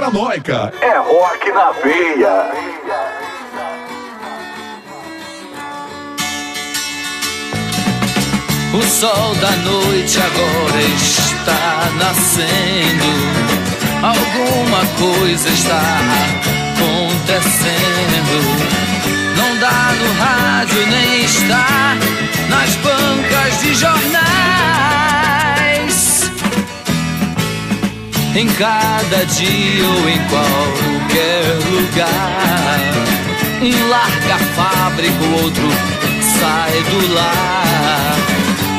Paranoica. 0.00 0.72
É 0.80 0.96
rock 0.96 1.52
na 1.52 1.72
veia. 1.72 2.50
O 8.72 8.82
sol 8.82 9.34
da 9.34 9.50
noite 9.50 10.18
agora 10.18 10.80
está 10.96 11.90
nascendo. 11.98 13.12
Alguma 14.02 14.86
coisa 14.96 15.50
está 15.50 15.82
acontecendo. 16.78 18.36
Não 19.36 19.58
dá 19.58 19.92
no 20.00 20.12
rádio 20.18 20.86
nem 20.86 21.24
está 21.24 21.94
nas 22.48 22.74
bancas 22.76 23.60
de 23.60 23.74
jornais. 23.74 25.09
Em 28.40 28.48
cada 28.54 29.26
dia 29.26 29.84
ou 29.86 30.08
em 30.08 30.18
qualquer 30.30 31.44
lugar. 31.70 32.80
Um 33.60 33.88
larga 33.90 34.34
a 34.34 34.38
fábrica, 34.38 35.22
o 35.22 35.42
outro 35.42 35.68
sai 36.38 36.82
do 36.84 37.12
lar. 37.12 38.16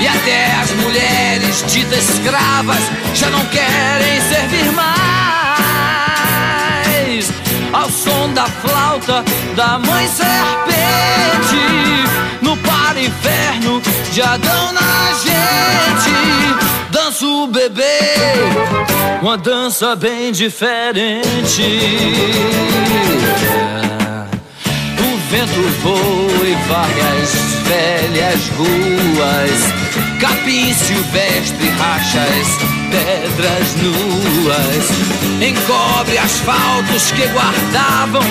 E 0.01 0.07
até 0.07 0.51
as 0.63 0.71
mulheres 0.71 1.63
ditas 1.71 2.09
escravas 2.09 2.81
já 3.13 3.29
não 3.29 3.45
querem 3.45 4.19
servir 4.21 4.71
mais. 4.71 4.91
Ao 7.71 7.87
som 7.87 8.33
da 8.33 8.47
flauta 8.47 9.23
da 9.55 9.77
mãe 9.77 10.07
serpente, 10.07 11.61
para 12.91 13.01
inferno 13.01 13.81
de 14.11 14.21
Adão 14.21 14.73
na 14.73 15.13
gente, 15.13 16.11
dança 16.91 17.25
o 17.25 17.47
bebê, 17.47 18.11
uma 19.21 19.37
dança 19.37 19.95
bem 19.95 20.33
diferente. 20.33 21.79
O 24.99 25.17
vento 25.29 25.61
voa 25.81 26.45
e 26.45 26.55
várias 26.67 27.33
velhas 27.63 28.49
ruas. 28.57 29.61
Capim 30.19 30.73
silvestre, 30.73 31.69
rachas, 31.79 32.47
pedras 32.91 33.73
nuas. 33.81 34.89
Encobre 35.41 36.17
asfaltos 36.17 37.11
que 37.11 37.25
guardavam 37.27 38.21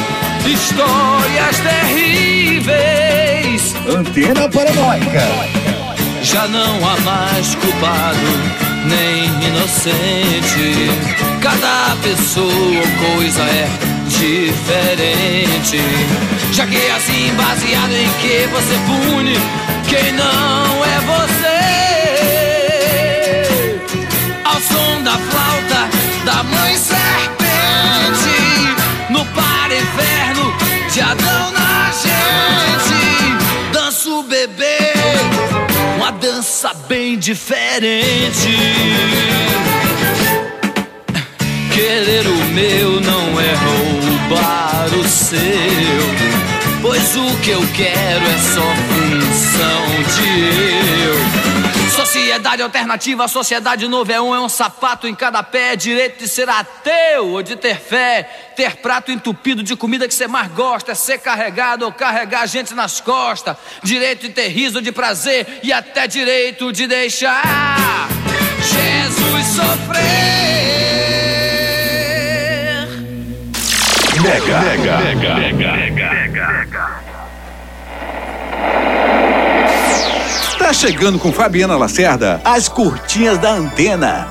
histórias 0.45 1.59
terríveis 1.61 3.20
Antena 3.89 4.49
Paranoica. 4.49 5.29
já 6.23 6.47
não 6.49 6.77
há 6.89 7.01
mais 7.01 7.55
culpado 7.55 8.61
nem 8.87 9.25
inocente. 9.49 10.91
Cada 11.41 11.97
pessoa 12.03 12.47
ou 12.47 13.15
coisa 13.17 13.43
é 13.43 13.69
diferente. 14.09 15.81
Já 16.53 16.67
que 16.67 16.77
é 16.77 16.93
assim, 16.93 17.33
baseado 17.35 17.93
em 17.93 18.09
que 18.21 18.47
você 18.49 18.79
pune 18.87 19.35
quem 19.89 20.13
não 20.13 20.85
é 20.85 21.01
você. 21.11 21.61
Ao 24.45 24.61
som 24.61 25.03
da 25.03 25.13
flauta 25.13 25.89
da 26.25 26.43
mãe 26.43 26.77
serpente, 26.77 27.40
bem 36.91 37.17
diferente. 37.17 38.51
Querer 41.73 42.27
o 42.27 42.45
meu 42.47 43.01
não 43.01 43.41
é 43.41 43.55
roubar 43.55 44.89
o 44.99 45.09
seu. 45.09 45.39
Pois 46.83 47.15
o 47.15 47.37
que 47.43 47.51
eu 47.51 47.65
quero 47.77 48.27
é 48.27 48.39
só 48.39 48.75
função 48.89 49.87
de 50.17 50.31
eu. 51.05 51.30
Sociedade 52.01 52.63
alternativa, 52.63 53.29
sociedade 53.29 53.87
novo 53.87 54.11
é 54.11 54.19
um, 54.19 54.35
é 54.35 54.41
um 54.41 54.49
sapato 54.49 55.07
em 55.07 55.15
cada 55.15 55.43
pé. 55.43 55.77
Direito 55.77 56.19
de 56.19 56.27
ser 56.27 56.49
ateu 56.49 57.29
ou 57.29 57.43
de 57.43 57.57
ter 57.57 57.79
fé. 57.79 58.23
Ter 58.57 58.77
prato 58.77 59.13
entupido 59.13 59.63
de 59.63 59.77
comida 59.77 60.09
que 60.09 60.15
você 60.15 60.27
mais 60.27 60.51
gosta. 60.53 60.93
É 60.93 60.95
ser 60.95 61.19
carregado 61.19 61.85
ou 61.85 61.93
carregar 61.93 62.47
gente 62.47 62.73
nas 62.73 63.03
costas. 63.03 63.55
Direito 63.83 64.23
de 64.23 64.31
ter 64.31 64.49
riso 64.49 64.81
de 64.81 64.91
prazer 64.91 65.61
e 65.63 65.75
até 65.75 66.07
direito 66.07 66.73
de 66.73 66.87
deixar 66.87 68.09
Jesus 68.63 69.47
sofrer. 69.49 70.31
Mega. 74.23 74.61
Mega. 74.63 74.99
Mega. 75.53 75.90
Tá 80.71 80.75
chegando 80.75 81.19
com 81.19 81.33
Fabiana 81.33 81.77
Lacerda, 81.77 82.41
as 82.45 82.69
curtinhas 82.69 83.37
da 83.39 83.51
antena. 83.55 84.29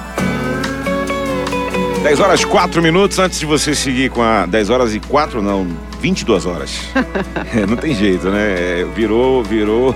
10 2.02 2.20
horas 2.22 2.46
4 2.46 2.82
minutos 2.82 3.20
antes 3.20 3.42
de 3.42 3.46
você 3.46 3.76
seguir 3.76 4.10
com 4.10 4.22
a 4.24 4.46
10 4.46 4.70
horas 4.70 4.96
e 4.96 5.02
4, 5.02 5.42
não, 5.42 5.68
22 6.00 6.46
horas. 6.46 6.80
É, 7.54 7.66
não 7.66 7.76
tem 7.76 7.94
jeito, 7.94 8.30
né? 8.30 8.40
É, 8.82 8.88
Virou, 8.96 9.44
virou. 9.44 9.94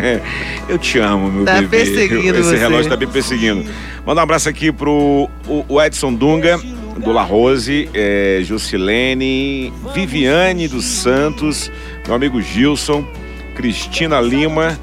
Eu 0.66 0.78
te 0.78 0.98
amo, 0.98 1.30
meu 1.30 1.44
Tá 1.44 1.60
bebê. 1.60 1.76
perseguindo 1.84 2.38
Esse 2.38 2.48
você. 2.48 2.56
relógio 2.56 2.88
tá 2.90 2.96
me 2.96 3.06
perseguindo. 3.06 3.70
Mandar 4.06 4.22
um 4.22 4.24
abraço 4.24 4.48
aqui 4.48 4.72
pro 4.72 5.28
o, 5.46 5.62
o 5.68 5.82
Edson 5.82 6.14
Dunga, 6.14 6.56
do 7.04 7.12
La 7.12 7.22
Rose, 7.22 7.86
é, 7.92 8.40
Jusilene, 8.42 9.70
Viviane 9.94 10.68
dos 10.68 10.86
Santos, 10.86 11.70
meu 12.06 12.16
amigo 12.16 12.40
Gilson, 12.40 13.06
Cristina 13.54 14.22
Lima. 14.22 14.78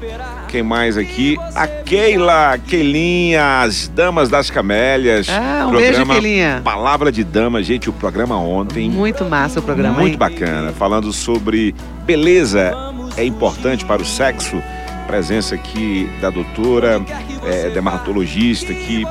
Quem 0.54 0.62
mais 0.62 0.96
aqui? 0.96 1.36
A 1.52 1.66
Keila, 1.66 2.56
Keilinha, 2.58 3.62
as 3.62 3.88
Damas 3.88 4.28
das 4.28 4.50
Camélias. 4.50 5.26
Ah, 5.28 5.66
um 5.66 5.72
beijo, 5.72 5.96
Programa 5.96 6.14
Keilinha. 6.14 6.60
Palavra 6.62 7.10
de 7.10 7.24
Dama, 7.24 7.60
gente, 7.60 7.90
o 7.90 7.92
programa 7.92 8.38
ontem. 8.38 8.88
Muito 8.88 9.24
massa 9.24 9.58
o 9.58 9.62
programa, 9.64 9.98
Muito 9.98 10.12
hein? 10.12 10.16
bacana, 10.16 10.70
falando 10.70 11.12
sobre 11.12 11.74
beleza 12.06 12.72
é 13.16 13.24
importante 13.24 13.84
para 13.84 14.00
o 14.00 14.04
sexo. 14.04 14.62
Presença 15.08 15.56
aqui 15.56 16.08
da 16.20 16.30
doutora, 16.30 17.02
é, 17.44 17.70
dermatologista, 17.70 18.72
que, 18.72 19.04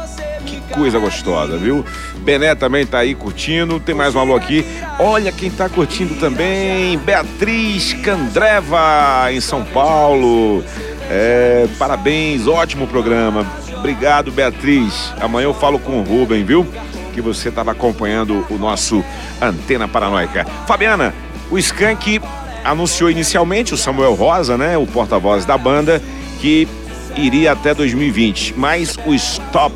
que 0.46 0.62
coisa 0.74 0.98
gostosa, 0.98 1.58
viu? 1.58 1.84
Bené 2.20 2.56
também 2.56 2.86
tá 2.86 3.00
aí 3.00 3.14
curtindo, 3.14 3.82
tem 3.82 3.94
mais 3.94 4.16
um 4.16 4.20
alô 4.20 4.34
aqui. 4.38 4.66
Olha 4.98 5.30
quem 5.30 5.52
tá 5.52 5.68
curtindo 5.68 6.16
também, 6.16 6.98
Beatriz 7.00 7.92
Candreva, 7.96 9.30
em 9.30 9.42
São 9.42 9.66
Paulo. 9.66 10.64
É, 11.10 11.68
parabéns, 11.78 12.48
ótimo 12.48 12.88
programa. 12.88 13.46
Obrigado, 13.78 14.32
Beatriz. 14.32 15.14
Amanhã 15.20 15.46
eu 15.46 15.54
falo 15.54 15.78
com 15.78 16.00
o 16.00 16.04
Rubem, 16.04 16.44
viu? 16.44 16.66
Que 17.14 17.22
você 17.22 17.50
estava 17.50 17.72
acompanhando 17.72 18.46
o 18.50 18.58
nosso 18.58 19.04
Antena 19.42 19.88
Paranoica. 19.88 20.46
Fabiana, 20.66 21.14
o 21.52 21.58
Skank 21.58 22.22
anunciou 22.64 23.10
inicialmente 23.10 23.74
o 23.74 23.78
Samuel 23.78 24.14
Rosa, 24.14 24.58
né, 24.58 24.78
o 24.78 24.88
porta-voz 24.88 25.46
da 25.46 25.58
banda, 25.58 26.02
que 26.40 26.68
iria 27.16 27.52
até 27.52 27.74
2020, 27.74 28.56
mas 28.58 28.98
o 29.06 29.14
stop 29.14 29.76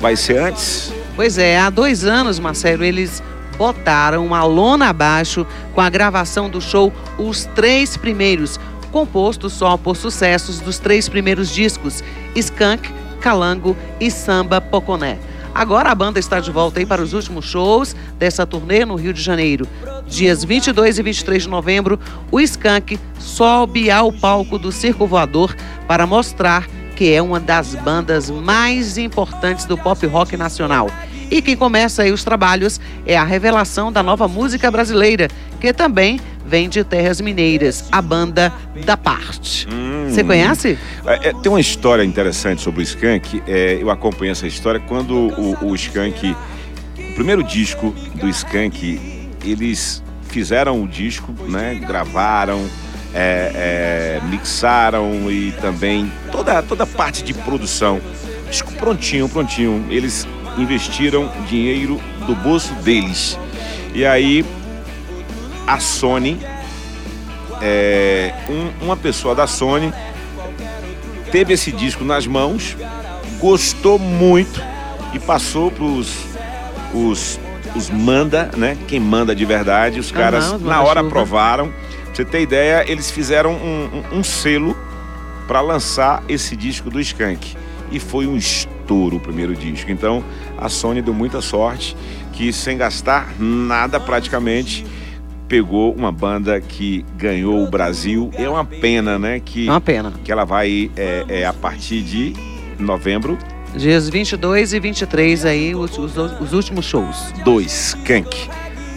vai 0.00 0.16
ser 0.16 0.38
antes. 0.38 0.92
Pois 1.16 1.36
é, 1.36 1.58
há 1.58 1.68
dois 1.68 2.04
anos, 2.04 2.38
Marcelo, 2.38 2.84
eles 2.84 3.22
botaram 3.56 4.24
uma 4.24 4.44
lona 4.44 4.88
abaixo 4.88 5.44
com 5.74 5.80
a 5.80 5.90
gravação 5.90 6.48
do 6.48 6.60
show 6.60 6.92
Os 7.18 7.44
Três 7.56 7.96
Primeiros, 7.96 8.58
composto 8.88 9.48
só 9.48 9.76
por 9.76 9.96
sucessos 9.96 10.60
dos 10.60 10.78
três 10.78 11.08
primeiros 11.08 11.52
discos, 11.52 12.02
Skunk, 12.34 12.90
Calango 13.20 13.76
e 14.00 14.10
Samba 14.10 14.60
Poconé. 14.60 15.18
Agora 15.54 15.90
a 15.90 15.94
banda 15.94 16.20
está 16.20 16.38
de 16.38 16.50
volta 16.50 16.78
aí 16.78 16.86
para 16.86 17.02
os 17.02 17.12
últimos 17.12 17.44
shows 17.44 17.96
dessa 18.18 18.46
turnê 18.46 18.84
no 18.84 18.94
Rio 18.94 19.12
de 19.12 19.20
Janeiro. 19.20 19.66
Dias 20.06 20.44
22 20.44 20.98
e 20.98 21.02
23 21.02 21.42
de 21.42 21.48
novembro, 21.48 21.98
o 22.30 22.40
Skank 22.40 22.98
sobe 23.18 23.90
ao 23.90 24.12
palco 24.12 24.58
do 24.58 24.70
Circo 24.70 25.06
Voador 25.06 25.54
para 25.86 26.06
mostrar 26.06 26.66
que 26.94 27.12
é 27.12 27.22
uma 27.22 27.38
das 27.38 27.74
bandas 27.74 28.30
mais 28.30 28.98
importantes 28.98 29.64
do 29.64 29.76
pop 29.76 30.04
rock 30.06 30.36
nacional. 30.36 30.90
E 31.30 31.42
quem 31.42 31.56
começa 31.56 32.02
aí 32.02 32.12
os 32.12 32.24
trabalhos 32.24 32.80
é 33.04 33.16
a 33.16 33.24
revelação 33.24 33.92
da 33.92 34.02
nova 34.02 34.26
música 34.26 34.70
brasileira, 34.70 35.28
que 35.60 35.72
também 35.72 36.20
vem 36.48 36.68
de 36.68 36.82
terras 36.82 37.20
mineiras, 37.20 37.84
a 37.92 38.00
banda 38.00 38.52
da 38.84 38.96
Parte. 38.96 39.68
Você 40.08 40.24
conhece? 40.24 40.78
É, 41.06 41.28
é, 41.28 41.32
tem 41.34 41.52
uma 41.52 41.60
história 41.60 42.02
interessante 42.02 42.62
sobre 42.62 42.80
o 42.80 42.82
Skank. 42.82 43.42
é, 43.46 43.78
eu 43.80 43.90
acompanhei 43.90 44.32
essa 44.32 44.46
história 44.46 44.80
quando 44.80 45.14
o, 45.14 45.66
o 45.66 45.74
Skank, 45.74 46.34
o 46.98 47.14
primeiro 47.14 47.42
disco 47.42 47.94
do 48.14 48.28
Skank, 48.28 49.28
eles 49.44 50.02
fizeram 50.28 50.82
o 50.82 50.88
disco, 50.88 51.34
né? 51.48 51.74
Gravaram, 51.86 52.64
é, 53.14 54.20
é, 54.20 54.20
mixaram 54.28 55.30
e 55.30 55.52
também 55.60 56.10
toda 56.32 56.62
toda 56.62 56.84
a 56.84 56.86
parte 56.86 57.22
de 57.22 57.34
produção. 57.34 58.00
Disco 58.50 58.72
prontinho, 58.72 59.28
prontinho. 59.28 59.84
Eles 59.90 60.26
investiram 60.56 61.30
dinheiro 61.48 62.00
do 62.26 62.34
bolso 62.34 62.72
deles. 62.76 63.38
E 63.94 64.04
aí 64.06 64.44
a 65.68 65.78
Sony, 65.78 66.38
é, 67.60 68.32
um- 68.48 68.84
uma 68.84 68.96
pessoa 68.96 69.34
da 69.34 69.46
Sony 69.46 69.92
teve 71.30 71.52
esse 71.52 71.70
disco 71.72 72.04
nas 72.04 72.26
mãos, 72.26 72.76
gostou 73.40 73.98
muito 73.98 74.60
e 75.12 75.18
passou 75.18 75.70
pros 75.70 76.12
os, 76.94 77.38
os 77.76 77.90
manda, 77.90 78.50
né? 78.56 78.76
Quem 78.86 78.98
manda 78.98 79.34
de 79.34 79.44
verdade, 79.44 80.00
os 80.00 80.10
caras 80.10 80.46
os 80.52 80.62
na 80.62 80.80
hora 80.82 81.02
manda-chuva. 81.02 81.08
aprovaram. 81.08 81.68
Pra 82.04 82.14
você 82.14 82.24
ter 82.24 82.40
ideia, 82.40 82.84
eles 82.90 83.10
fizeram 83.10 83.52
um, 83.52 84.02
um- 84.12 84.18
um 84.18 84.24
selo 84.24 84.76
para 85.46 85.60
lançar 85.60 86.22
esse 86.28 86.56
disco 86.56 86.90
do 86.90 86.98
Skank. 87.00 87.56
E 87.92 87.98
foi 88.00 88.26
um 88.26 88.36
estouro 88.36 89.16
o 89.16 89.20
primeiro 89.20 89.54
disco. 89.54 89.90
Então 89.90 90.24
a 90.58 90.68
Sony 90.68 91.00
deu 91.02 91.14
muita 91.14 91.40
sorte 91.40 91.96
que 92.32 92.52
sem 92.52 92.76
gastar 92.76 93.28
nada 93.38 94.00
praticamente 94.00 94.84
pegou 95.48 95.92
uma 95.94 96.12
banda 96.12 96.60
que 96.60 97.04
ganhou 97.16 97.64
o 97.64 97.70
Brasil. 97.70 98.30
É 98.34 98.48
uma 98.48 98.64
pena, 98.64 99.18
né? 99.18 99.40
Que, 99.40 99.66
É 99.66 99.70
uma 99.70 99.80
pena. 99.80 100.12
que 100.22 100.30
ela 100.30 100.44
vai 100.44 100.90
é, 100.96 101.24
é, 101.28 101.46
a 101.46 101.52
partir 101.52 102.02
de 102.02 102.34
novembro 102.78 103.36
Dias 103.76 104.08
22 104.08 104.72
e 104.72 104.80
23 104.80 105.44
aí, 105.44 105.74
os, 105.74 105.96
os- 105.98 106.16
os 106.16 106.52
últimos 106.52 106.84
shows. 106.86 107.32
2, 107.44 107.88
Skank. 107.96 108.48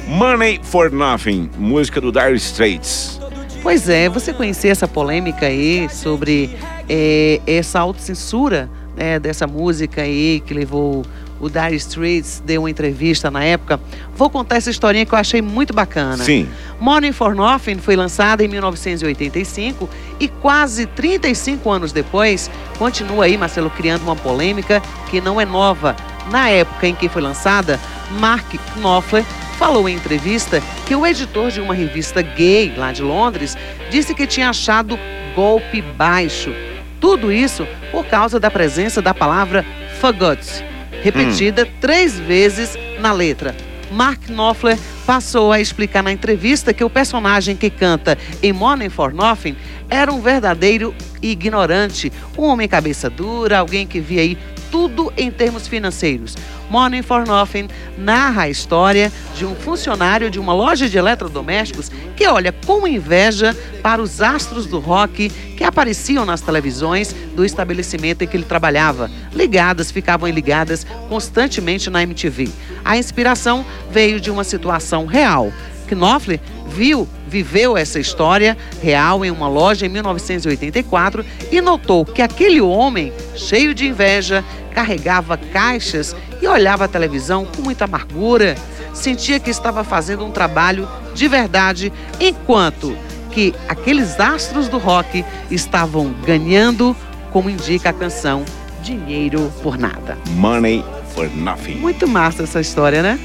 Money 0.08 0.60
for 0.64 0.92
Nothing, 0.92 1.50
música 1.58 2.00
do 2.00 2.12
Dire 2.12 2.36
Straits. 2.36 3.20
Pois 3.62 3.88
é, 3.90 4.08
você 4.10 4.34
conhecia 4.34 4.72
essa 4.72 4.88
polêmica 4.88 5.46
aí 5.46 5.88
sobre 5.90 6.56
eh, 6.90 7.40
essa 7.46 7.80
autocensura 7.82 8.70
né, 8.98 9.20
dessa 9.20 9.46
música 9.46 10.02
aí 10.02 10.42
que 10.46 10.54
levou 10.54 11.06
o 11.42 11.50
Dire 11.50 11.76
Straits, 11.76 12.42
deu 12.46 12.62
uma 12.62 12.70
entrevista 12.70 13.32
na 13.32 13.44
época. 13.44 13.80
Vou 14.16 14.30
contar 14.30 14.58
essa 14.58 14.70
historinha 14.70 15.06
que 15.06 15.14
eu 15.14 15.18
achei 15.18 15.42
muito 15.42 15.74
bacana. 15.74 16.24
Sim. 16.24 16.48
Money 16.80 17.12
for 17.12 17.36
Nothing 17.36 17.80
foi 17.80 17.96
lançada 17.96 18.44
em 18.46 18.48
1985 18.48 19.90
e 20.20 20.28
quase 20.28 20.86
35 20.86 21.70
anos 21.70 21.92
depois, 21.92 22.50
continua 22.78 23.26
aí, 23.26 23.38
Marcelo, 23.38 23.72
criando 23.72 24.04
uma 24.04 24.16
polêmica 24.16 24.82
que 25.10 25.20
não 25.20 25.42
é 25.42 25.46
nova. 25.46 25.96
Na 26.30 26.50
época 26.50 26.88
em 26.88 26.94
que 26.94 27.10
foi 27.10 27.22
lançada, 27.22 27.80
Mark 28.20 28.54
Knopfler 28.76 29.26
falou 29.58 29.90
em 29.90 29.96
entrevista 29.96 30.62
que 30.86 30.96
o 30.96 31.06
editor 31.06 31.50
de 31.50 31.60
uma 31.60 31.74
revista 31.74 32.22
gay 32.22 32.74
lá 32.78 32.92
de 32.92 33.02
Londres 33.02 33.58
disse 33.90 34.14
que 34.14 34.28
tinha 34.28 34.50
achado 34.50 34.98
golpe 35.36 35.82
baixo. 35.82 36.54
Tudo 37.00 37.32
isso 37.32 37.68
por 37.92 38.06
causa 38.06 38.40
da 38.40 38.52
presença 38.52 39.02
da 39.02 39.14
palavra 39.14 39.66
fagot, 40.00 40.64
repetida 41.02 41.68
três 41.80 42.20
vezes 42.20 42.78
na 43.00 43.12
letra. 43.12 43.56
Mark 43.92 44.28
Knopfler 44.28 44.80
passou 45.06 45.52
a 45.52 45.60
explicar 45.60 46.02
na 46.02 46.12
entrevista 46.12 46.74
que 46.74 46.84
o 46.84 46.90
personagem 46.90 47.56
que 47.58 47.70
canta 47.70 48.18
em 48.42 48.54
Money 48.54 48.90
for 48.90 49.14
Nothing 49.14 49.56
era 49.90 50.12
um 50.12 50.22
verdadeiro 50.22 50.96
ignorante, 51.22 52.12
um 52.38 52.44
homem 52.44 52.68
cabeça 52.68 53.10
dura, 53.10 53.60
alguém 53.60 53.86
que 53.86 54.00
via 54.00 54.22
aí 54.22 54.38
tudo 54.72 55.12
em 55.18 55.30
termos 55.30 55.68
financeiros. 55.68 56.36
Money 56.70 57.02
for 57.02 57.28
Nothing 57.28 57.68
narra 57.98 58.44
a 58.44 58.50
história 58.50 59.12
de 59.36 59.46
um 59.46 59.54
funcionário 59.54 60.32
de 60.32 60.40
uma 60.40 60.54
loja 60.54 60.88
de 60.88 60.98
eletrodomésticos 60.98 61.92
que 62.16 62.26
olha 62.26 62.54
com 62.66 62.88
inveja 62.88 63.56
para 63.84 64.02
os 64.02 64.22
astros 64.22 64.66
do 64.66 64.80
rock 64.80 65.30
que 65.30 65.64
apareciam 65.64 66.26
nas 66.26 66.40
televisões 66.40 67.14
do 67.36 67.44
estabelecimento 67.44 68.24
em 68.24 68.28
que 68.28 68.38
ele 68.38 68.46
trabalhava. 68.46 69.12
Ligadas, 69.34 69.92
ficavam 69.92 70.30
ligadas 70.30 70.88
constantemente 71.10 71.90
na 71.90 72.02
MTV. 72.04 72.50
A 72.86 72.98
inspiração 72.98 73.66
veio 73.92 74.20
de 74.20 74.32
uma 74.32 74.46
situação 74.46 75.06
real. 75.06 75.52
Knopfler 75.88 76.40
viu, 76.68 77.08
viveu 77.32 77.78
essa 77.78 77.98
história 77.98 78.58
real 78.84 79.24
em 79.24 79.32
uma 79.32 79.48
loja 79.48 79.86
em 79.86 79.90
1984 79.90 81.26
e 81.50 81.62
notou 81.62 82.04
que 82.04 82.22
aquele 82.22 82.60
homem, 82.60 83.14
cheio 83.36 83.74
de 83.74 83.88
inveja, 83.88 84.44
carregava 84.76 85.38
caixas 85.38 86.14
e 86.42 86.48
olhava 86.48 86.84
a 86.84 86.88
televisão 86.90 87.46
com 87.46 87.62
muita 87.62 87.86
amargura. 87.86 88.58
Sentia 88.94 89.40
que 89.40 89.50
estava 89.50 89.82
fazendo 89.86 90.26
um 90.26 90.32
trabalho 90.32 90.86
de 91.16 91.30
verdade, 91.30 91.94
enquanto 92.20 92.98
que 93.32 93.56
aqueles 93.70 94.20
astros 94.20 94.68
do 94.68 94.78
rock 94.78 95.24
estavam 95.50 96.14
ganhando, 96.26 96.94
como 97.32 97.50
indica 97.50 97.92
a 97.92 97.94
canção 97.94 98.44
Dinheiro 98.84 99.50
por 99.64 99.78
Nada. 99.78 100.18
Money 100.32 100.84
for 101.16 101.30
Nothing. 101.34 101.76
Muito 101.76 102.06
massa 102.08 102.44
essa 102.44 102.60
história, 102.60 103.02
né? 103.02 103.18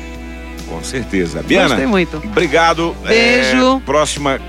Com 0.69 0.83
certeza. 0.83 1.43
Biana, 1.43 1.69
Gostei 1.69 1.87
muito. 1.87 2.17
obrigado. 2.19 2.95
Beijo. 3.03 3.77
É, 3.77 3.81
próxima 3.87 4.41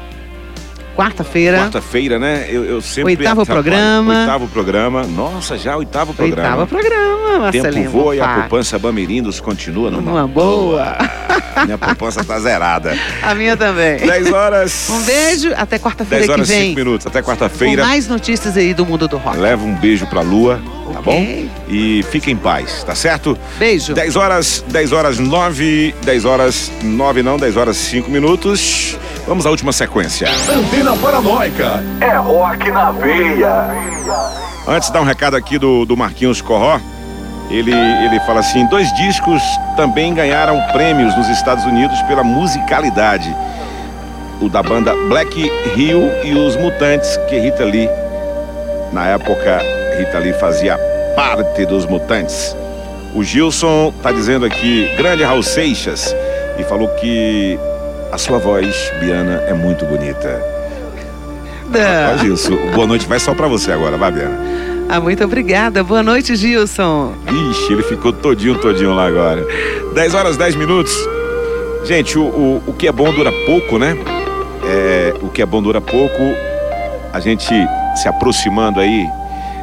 Quarta-feira. 0.97 1.57
quarta-feira, 1.59 2.17
né? 2.17 2.47
Eu, 2.49 2.65
eu 2.65 2.81
sempre 2.81 3.11
Oitavo 3.15 3.41
atrapalho. 3.43 3.63
programa. 3.63 4.19
Oitavo 4.21 4.47
programa. 4.47 5.03
Nossa, 5.03 5.55
já 5.57 5.77
oitavo 5.77 6.11
programa. 6.13 6.61
Oitavo 6.61 6.67
programa, 6.67 7.51
Tempo 7.51 7.63
Marcelinho. 7.65 7.89
voa 7.91 8.15
e 8.15 8.19
a 8.19 8.27
poupança 8.27 8.79
Bamirindos 8.79 9.39
continua 9.39 9.91
numa, 9.91 10.01
Numa 10.01 10.27
boa. 10.27 10.97
Minha 11.65 11.77
poupança 11.77 12.23
tá 12.23 12.39
zerada. 12.39 12.97
A 13.21 13.35
minha 13.35 13.55
também. 13.55 13.97
10 13.97 14.31
horas. 14.33 14.89
Um 14.89 15.01
beijo, 15.03 15.53
até 15.55 15.77
quarta-feira 15.77 16.25
10 16.25 16.25
que 16.25 16.31
horas 16.31 16.49
e 16.49 16.53
vem. 16.53 16.63
5 16.69 16.75
minutos. 16.79 17.05
Até 17.07 17.21
quarta-feira. 17.21 17.85
mais 17.85 18.07
notícias 18.07 18.57
aí 18.57 18.73
do 18.73 18.83
mundo 18.85 19.07
do 19.07 19.17
rock. 19.17 19.37
Leva 19.37 19.63
um 19.63 19.75
beijo 19.75 20.07
pra 20.07 20.21
lua, 20.21 20.59
tá 20.93 21.01
bom? 21.01 21.21
Ok. 21.21 21.49
E 21.69 22.03
fique 22.09 22.31
em 22.31 22.35
paz, 22.35 22.83
tá 22.83 22.95
certo? 22.95 23.37
Beijo. 23.59 23.93
10 23.93 24.15
horas, 24.15 24.63
10 24.67 24.91
horas 24.91 25.19
9, 25.19 25.93
10 26.03 26.25
horas 26.25 26.71
9 26.81 27.21
não, 27.21 27.37
10 27.37 27.55
horas 27.55 27.77
5 27.77 28.09
minutos. 28.09 28.97
Vamos 29.27 29.45
à 29.45 29.49
última 29.49 29.73
sequência. 29.73 30.29
Antena 30.49 30.95
Paranoica. 30.95 31.83
É 31.99 32.15
rock 32.15 32.71
na 32.71 32.91
veia. 32.91 33.67
Antes 34.65 34.87
de 34.87 34.93
dar 34.93 35.01
um 35.01 35.03
recado 35.03 35.35
aqui 35.35 35.57
do, 35.57 35.85
do 35.85 35.97
Marquinhos 35.97 36.39
Corró, 36.39 36.79
ele, 37.49 37.73
ele 37.73 38.21
fala 38.21 38.39
assim: 38.39 38.65
dois 38.67 38.89
discos 38.95 39.43
também 39.75 40.13
ganharam 40.13 40.61
prêmios 40.71 41.13
nos 41.17 41.27
Estados 41.27 41.65
Unidos 41.65 42.01
pela 42.03 42.23
musicalidade. 42.23 43.35
O 44.39 44.47
da 44.47 44.63
banda 44.63 44.93
Black 45.09 45.51
Hill 45.75 46.09
e 46.23 46.33
os 46.33 46.55
Mutantes, 46.55 47.17
que 47.27 47.37
Rita 47.37 47.65
Lee, 47.65 47.89
na 48.93 49.07
época, 49.07 49.61
Rita 49.97 50.19
Lee 50.19 50.33
fazia 50.33 50.77
parte 51.17 51.65
dos 51.65 51.85
Mutantes. 51.85 52.55
O 53.13 53.23
Gilson 53.25 53.91
tá 54.01 54.09
dizendo 54.09 54.45
aqui, 54.45 54.89
grande 54.95 55.23
Raul 55.23 55.43
Seixas, 55.43 56.15
e 56.57 56.63
falou 56.63 56.87
que 56.95 57.59
a 58.11 58.17
sua 58.17 58.37
voz, 58.37 58.91
Biana, 58.99 59.43
é 59.47 59.53
muito 59.53 59.85
bonita. 59.85 60.41
Ah, 61.75 62.15
Gilson, 62.17 62.55
boa 62.73 62.87
noite, 62.87 63.05
vai 63.07 63.19
só 63.19 63.33
pra 63.33 63.47
você 63.47 63.71
agora, 63.71 63.97
vai, 63.97 64.11
Biana. 64.11 64.39
ah, 64.89 64.99
muito 65.01 65.23
obrigada. 65.23 65.83
Boa 65.83 66.01
noite, 66.01 66.35
Gilson. 66.35 67.13
Ixi, 67.51 67.73
ele 67.73 67.83
ficou 67.83 68.13
todinho, 68.13 68.55
todinho 68.57 68.93
lá 68.95 69.07
agora. 69.07 69.45
10 69.93 70.13
horas, 70.13 70.37
10 70.37 70.55
minutos. 70.55 70.93
Gente, 71.83 72.17
o, 72.17 72.23
o, 72.23 72.63
o 72.67 72.73
que 72.73 72.87
é 72.87 72.91
bom 72.91 73.11
dura 73.13 73.31
pouco, 73.45 73.77
né? 73.77 73.97
É, 74.65 75.13
o 75.21 75.27
que 75.29 75.41
é 75.41 75.45
bom 75.45 75.61
dura 75.61 75.81
pouco. 75.81 76.21
A 77.13 77.19
gente 77.19 77.53
se 77.95 78.07
aproximando 78.07 78.79
aí 78.79 79.05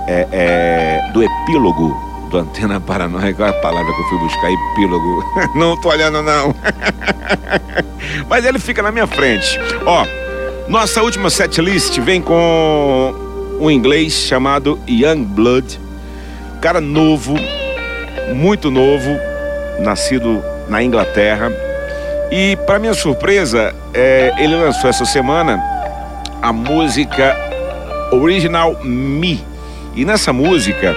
é, 0.07 0.28
é, 0.32 1.11
do 1.12 1.22
epílogo 1.22 2.13
do 2.31 2.39
Antena 2.39 2.81
Paranoia. 2.81 3.33
Qual 3.35 3.49
é 3.49 3.51
a 3.51 3.61
palavra 3.61 3.93
que 3.93 4.01
eu 4.01 4.05
fui 4.07 4.18
buscar? 4.18 4.51
Epílogo. 4.51 5.25
Não 5.55 5.81
tô 5.81 5.89
olhando, 5.89 6.22
não. 6.22 6.55
Mas 8.29 8.45
ele 8.45 8.59
fica 8.59 8.83
na 8.83 8.91
minha 8.91 9.07
frente. 9.07 9.59
Ó, 9.85 10.07
nossa 10.68 11.03
última 11.03 11.31
setlist 11.31 11.99
vem 12.01 12.20
com 12.20 13.14
um 13.61 13.70
inglês 13.70 14.12
chamado 14.12 14.79
Young 14.89 15.25
Blood. 15.25 15.81
Cara 16.61 16.81
novo, 16.81 17.35
muito 18.35 18.70
novo, 18.70 19.11
nascido 19.79 20.43
na 20.68 20.83
Inglaterra. 20.83 21.51
E, 22.31 22.57
para 22.66 22.79
minha 22.79 22.95
surpresa, 22.95 23.75
é, 23.93 24.33
ele 24.39 24.57
lançou 24.57 24.89
essa 24.89 25.05
semana 25.05 25.62
a 26.43 26.53
música 26.53 27.37
Original 28.12 28.79
Me. 28.83 29.45
E 29.95 30.05
nessa 30.05 30.33
música, 30.33 30.97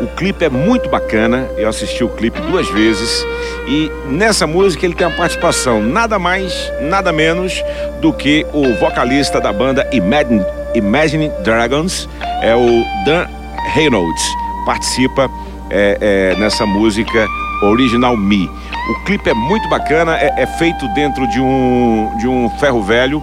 o 0.00 0.06
clipe 0.06 0.44
é 0.44 0.48
muito 0.48 0.88
bacana. 0.88 1.48
Eu 1.56 1.68
assisti 1.68 2.02
o 2.04 2.08
clipe 2.08 2.40
duas 2.42 2.68
vezes. 2.70 3.24
E 3.66 3.90
nessa 4.06 4.46
música 4.46 4.86
ele 4.86 4.94
tem 4.94 5.06
a 5.06 5.10
participação 5.10 5.80
nada 5.82 6.18
mais, 6.18 6.72
nada 6.80 7.12
menos 7.12 7.62
do 8.00 8.12
que 8.12 8.46
o 8.52 8.74
vocalista 8.74 9.40
da 9.40 9.52
banda 9.52 9.88
Imagine, 9.92 10.44
Imagine 10.74 11.30
Dragons, 11.42 12.08
é 12.42 12.54
o 12.54 12.84
Dan 13.04 13.26
Reynolds. 13.74 14.22
Participa 14.64 15.28
é, 15.70 15.98
é, 16.00 16.36
nessa 16.38 16.64
música 16.64 17.26
Original 17.62 18.16
Me. 18.16 18.48
O 18.90 19.04
clipe 19.04 19.28
é 19.28 19.34
muito 19.34 19.68
bacana, 19.68 20.16
é, 20.16 20.32
é 20.38 20.46
feito 20.46 20.86
dentro 20.94 21.26
de 21.28 21.40
um, 21.40 22.16
de 22.18 22.26
um 22.26 22.48
ferro 22.58 22.82
velho. 22.82 23.22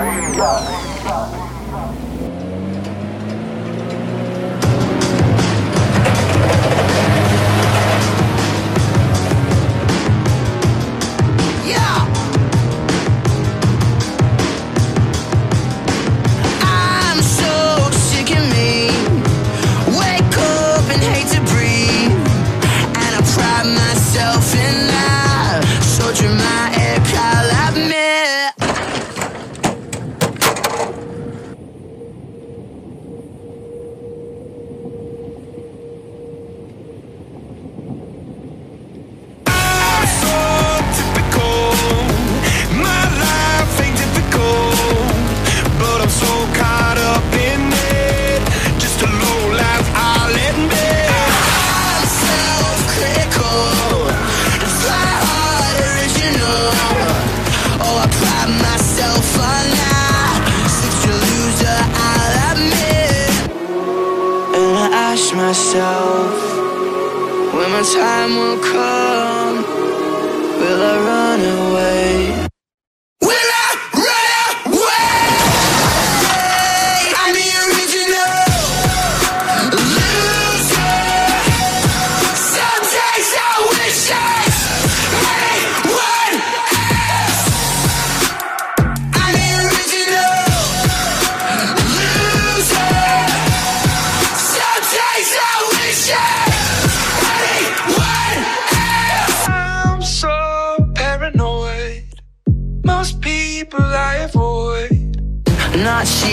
Time 67.93 68.36
will 68.36 68.57
come, 68.63 69.04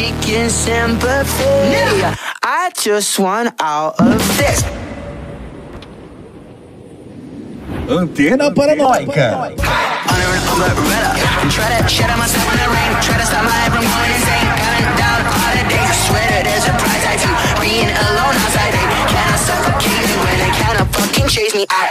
seeking 0.03 0.49
sympathy. 0.49 1.45
Yeah. 1.71 2.17
I 2.43 2.71
just 2.75 3.19
want 3.19 3.55
out 3.61 4.01
of 4.01 4.19
this. 4.37 4.63
Antena 7.87 8.51
Paranoica. 8.51 9.55
Chase 21.29 21.55
me 21.55 21.65
out. 21.71 21.89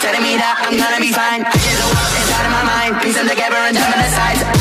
Telling 0.00 0.22
me 0.22 0.38
that 0.40 0.64
I'm 0.64 0.78
gonna 0.78 1.00
be 1.00 1.12
fine. 1.12 1.44
I 1.44 1.52
get 1.52 1.76
the 1.76 1.88
world 1.92 2.12
inside 2.16 2.46
of 2.46 2.52
my 2.56 2.64
mind. 2.64 3.02
Piecing 3.02 3.28
together 3.28 3.56
and 3.56 3.76
time 3.76 3.92
on 3.92 4.50
the 4.50 4.55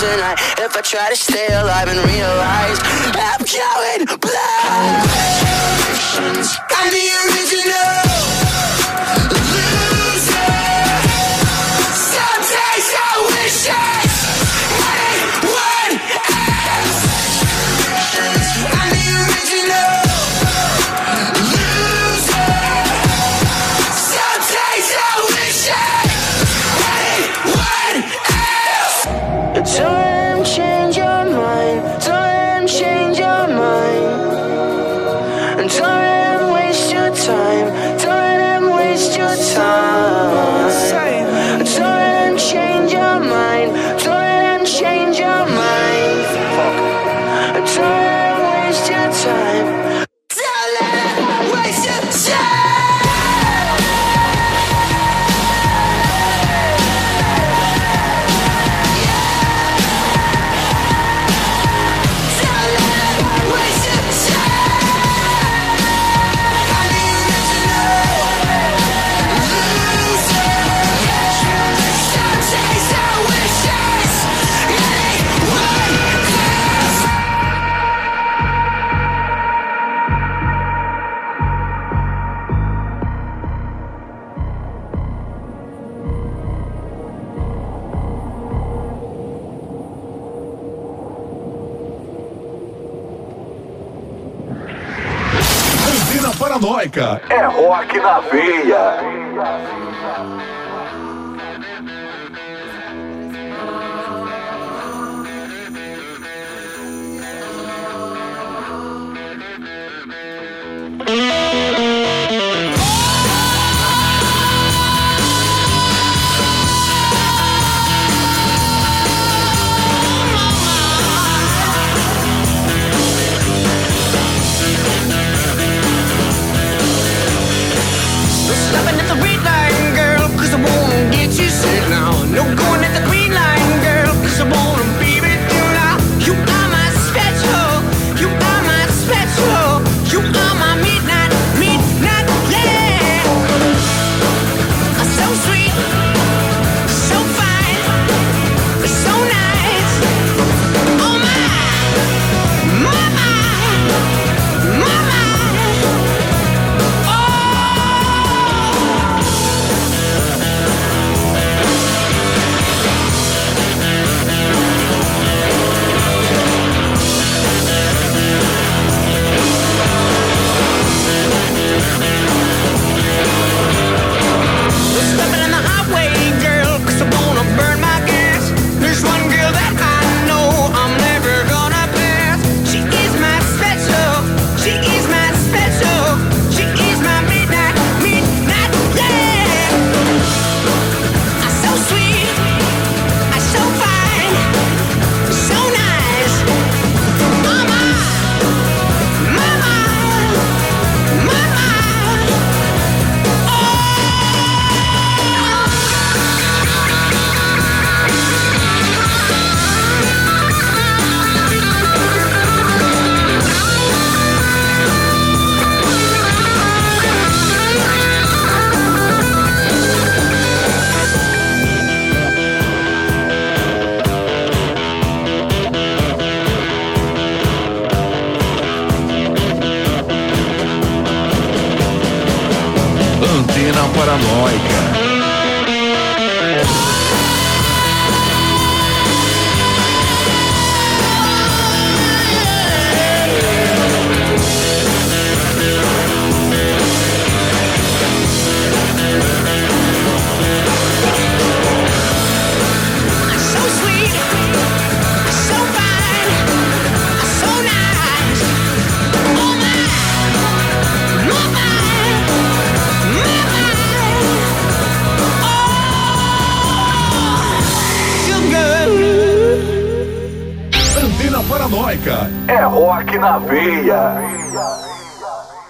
tonight 0.00 0.38
if 0.58 0.76
I 0.76 0.80
try 0.82 1.08
to 1.08 1.16
stay 1.16 1.46
alive 1.48 1.88
and 1.88 1.98
realize 2.04 2.78
I'm 3.16 3.40
going 3.40 4.04
blind. 4.20 5.08
I'm 6.76 6.88
the 6.92 7.06
original. 7.24 7.96
Loser. 9.52 10.52
Some 12.12 12.42
days 12.52 12.88
I 12.92 13.12
wish 13.30 13.68
I 13.68 14.05